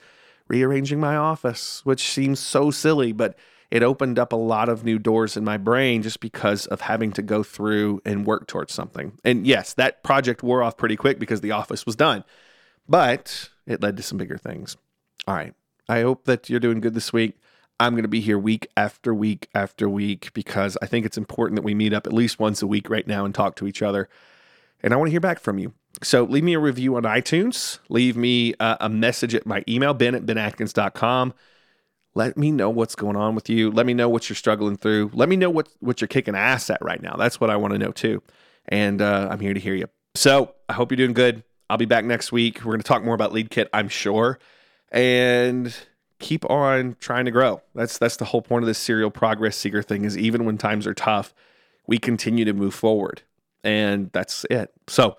rearranging 0.52 1.00
my 1.00 1.16
office, 1.16 1.80
which 1.86 2.10
seems 2.10 2.38
so 2.38 2.72
silly, 2.72 3.14
but 3.14 3.38
it 3.72 3.84
opened 3.84 4.20
up 4.20 4.34
a 4.34 4.36
lot 4.36 4.68
of 4.68 4.84
new 4.84 5.00
doors 5.00 5.38
in 5.38 5.46
my 5.46 5.56
brain 5.56 6.02
just 6.02 6.20
because 6.20 6.66
of 6.66 6.82
having 6.82 7.14
to 7.14 7.22
go 7.22 7.42
through 7.42 8.02
and 8.04 8.26
work 8.26 8.48
towards 8.48 8.74
something. 8.74 9.14
And 9.24 9.48
yes, 9.48 9.74
that 9.76 10.04
project 10.04 10.44
wore 10.44 10.62
off 10.62 10.76
pretty 10.76 10.98
quick 10.98 11.20
because 11.20 11.40
the 11.40 11.52
office 11.52 11.86
was 11.86 11.96
done, 11.96 12.26
but 12.86 13.50
it 13.66 13.82
led 13.82 13.96
to 13.96 14.04
some 14.04 14.18
bigger 14.18 14.38
things. 14.38 14.76
All 15.26 15.36
right. 15.36 15.54
I 15.88 16.02
hope 16.02 16.26
that 16.26 16.50
you're 16.50 16.60
doing 16.60 16.82
good 16.82 16.96
this 16.96 17.14
week. 17.14 17.40
I'm 17.80 17.94
going 17.94 18.04
to 18.04 18.10
be 18.10 18.20
here 18.20 18.38
week 18.38 18.68
after 18.76 19.14
week 19.14 19.48
after 19.56 19.88
week 19.88 20.34
because 20.34 20.78
I 20.82 20.86
think 20.86 21.06
it's 21.06 21.18
important 21.18 21.56
that 21.56 21.64
we 21.64 21.74
meet 21.74 21.94
up 21.94 22.06
at 22.06 22.14
least 22.14 22.40
once 22.40 22.62
a 22.62 22.68
week 22.68 22.90
right 22.90 23.08
now 23.08 23.24
and 23.24 23.34
talk 23.34 23.56
to 23.56 23.68
each 23.68 23.82
other. 23.82 24.10
And 24.84 24.94
I 24.94 24.98
want 24.98 25.08
to 25.08 25.12
hear 25.12 25.22
back 25.22 25.40
from 25.40 25.60
you. 25.60 25.74
So 26.04 26.24
leave 26.24 26.44
me 26.44 26.54
a 26.54 26.60
review 26.60 26.96
on 26.96 27.04
iTunes. 27.04 27.80
Leave 27.90 28.18
me 28.18 28.54
uh, 28.60 28.78
a 28.80 28.90
message 28.90 29.36
at 29.36 29.46
my 29.46 29.64
email, 29.68 29.94
ben 29.94 30.16
at 30.16 30.26
benadkins.com. 30.26 31.34
Let 32.14 32.38
me 32.38 32.52
know 32.52 32.70
what's 32.70 32.96
going 32.96 33.16
on 33.16 33.36
with 33.36 33.50
you. 33.50 33.72
Let 33.72 33.86
me 33.86 33.94
know 33.94 34.10
what 34.10 34.30
you're 34.30 34.36
struggling 34.36 34.76
through. 34.76 35.12
Let 35.14 35.30
me 35.30 35.36
know 35.36 35.50
what, 35.50 35.70
what 35.80 36.02
you're 36.02 36.08
kicking 36.08 36.36
ass 36.36 36.70
at 36.70 36.84
right 36.84 37.02
now. 37.02 37.16
That's 37.16 37.40
what 37.40 37.50
I 37.50 37.56
want 37.56 37.74
to 37.74 37.78
know 37.78 37.92
too. 37.92 38.22
And 38.68 39.02
uh, 39.02 39.30
I'm 39.32 39.40
here 39.40 39.54
to 39.54 39.60
hear 39.60 39.76
you. 39.76 39.88
So 40.16 40.54
I 40.68 40.74
hope 40.74 40.92
you're 40.92 40.98
doing 40.98 41.14
good. 41.14 41.44
I'll 41.70 41.78
be 41.78 41.86
back 41.86 42.04
next 42.04 42.32
week. 42.32 42.60
We're 42.60 42.74
going 42.74 42.82
to 42.82 42.88
talk 42.88 43.04
more 43.04 43.16
about 43.16 43.32
Lead 43.32 43.50
Kit, 43.50 43.70
I'm 43.74 43.88
sure. 43.88 44.40
And 44.92 45.74
keep 46.20 46.50
on 46.50 46.98
trying 47.00 47.26
to 47.26 47.32
grow. 47.32 47.62
That's 47.74 47.98
that's 47.98 48.18
the 48.18 48.26
whole 48.26 48.42
point 48.42 48.64
of 48.64 48.68
this 48.68 48.78
serial 48.78 49.10
progress 49.10 49.56
seeker 49.56 49.82
thing 49.82 50.04
is 50.04 50.18
even 50.18 50.44
when 50.46 50.58
times 50.58 50.86
are 50.86 50.94
tough, 50.94 51.34
we 51.88 51.98
continue 51.98 52.44
to 52.44 52.54
move 52.54 52.74
forward. 52.74 53.22
And 53.64 54.12
that's 54.12 54.46
it. 54.50 54.72
So 54.88 55.16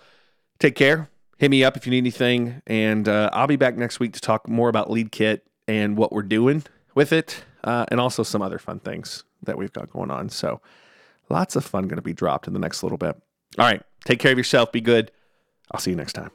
take 0.63 0.77
care. 0.77 1.09
Hit 1.39 1.51
me 1.51 1.65
up 1.65 1.77
if 1.77 1.87
you 1.87 1.91
need 1.91 1.99
anything. 1.99 2.63
And 2.67 3.09
uh, 3.09 3.31
I'll 3.33 3.49
be 3.49 3.57
back 3.57 3.77
next 3.77 3.99
week 4.01 4.13
to 4.13 4.21
talk 4.21 4.49
more 4.49 4.69
about 4.69 4.91
Lead 4.91 5.11
Kit 5.11 5.45
and 5.67 5.97
what 5.97 6.13
we're 6.13 6.23
doing 6.23 6.63
with 6.95 7.13
it, 7.13 7.45
uh, 7.65 7.87
and 7.89 8.01
also 8.01 8.23
some 8.23 8.43
other 8.43 8.59
fun 8.59 8.79
things 8.79 9.25
that 9.43 9.59
we've 9.59 9.73
got 9.73 9.91
going 9.91 10.11
on. 10.11 10.29
So, 10.29 10.61
lots 11.29 11.57
of 11.57 11.65
fun 11.65 11.85
going 11.85 11.97
to 11.97 12.03
be 12.03 12.13
dropped 12.13 12.47
in 12.47 12.53
the 12.53 12.59
next 12.59 12.83
little 12.83 12.99
bit. 12.99 13.17
All 13.59 13.65
right, 13.65 13.83
take 14.05 14.19
care 14.19 14.33
of 14.33 14.39
yourself. 14.39 14.73
Be 14.73 14.81
good. 14.81 15.11
I'll 15.71 15.81
see 15.81 15.91
you 15.91 15.97
next 15.97 16.13
time. 16.13 16.31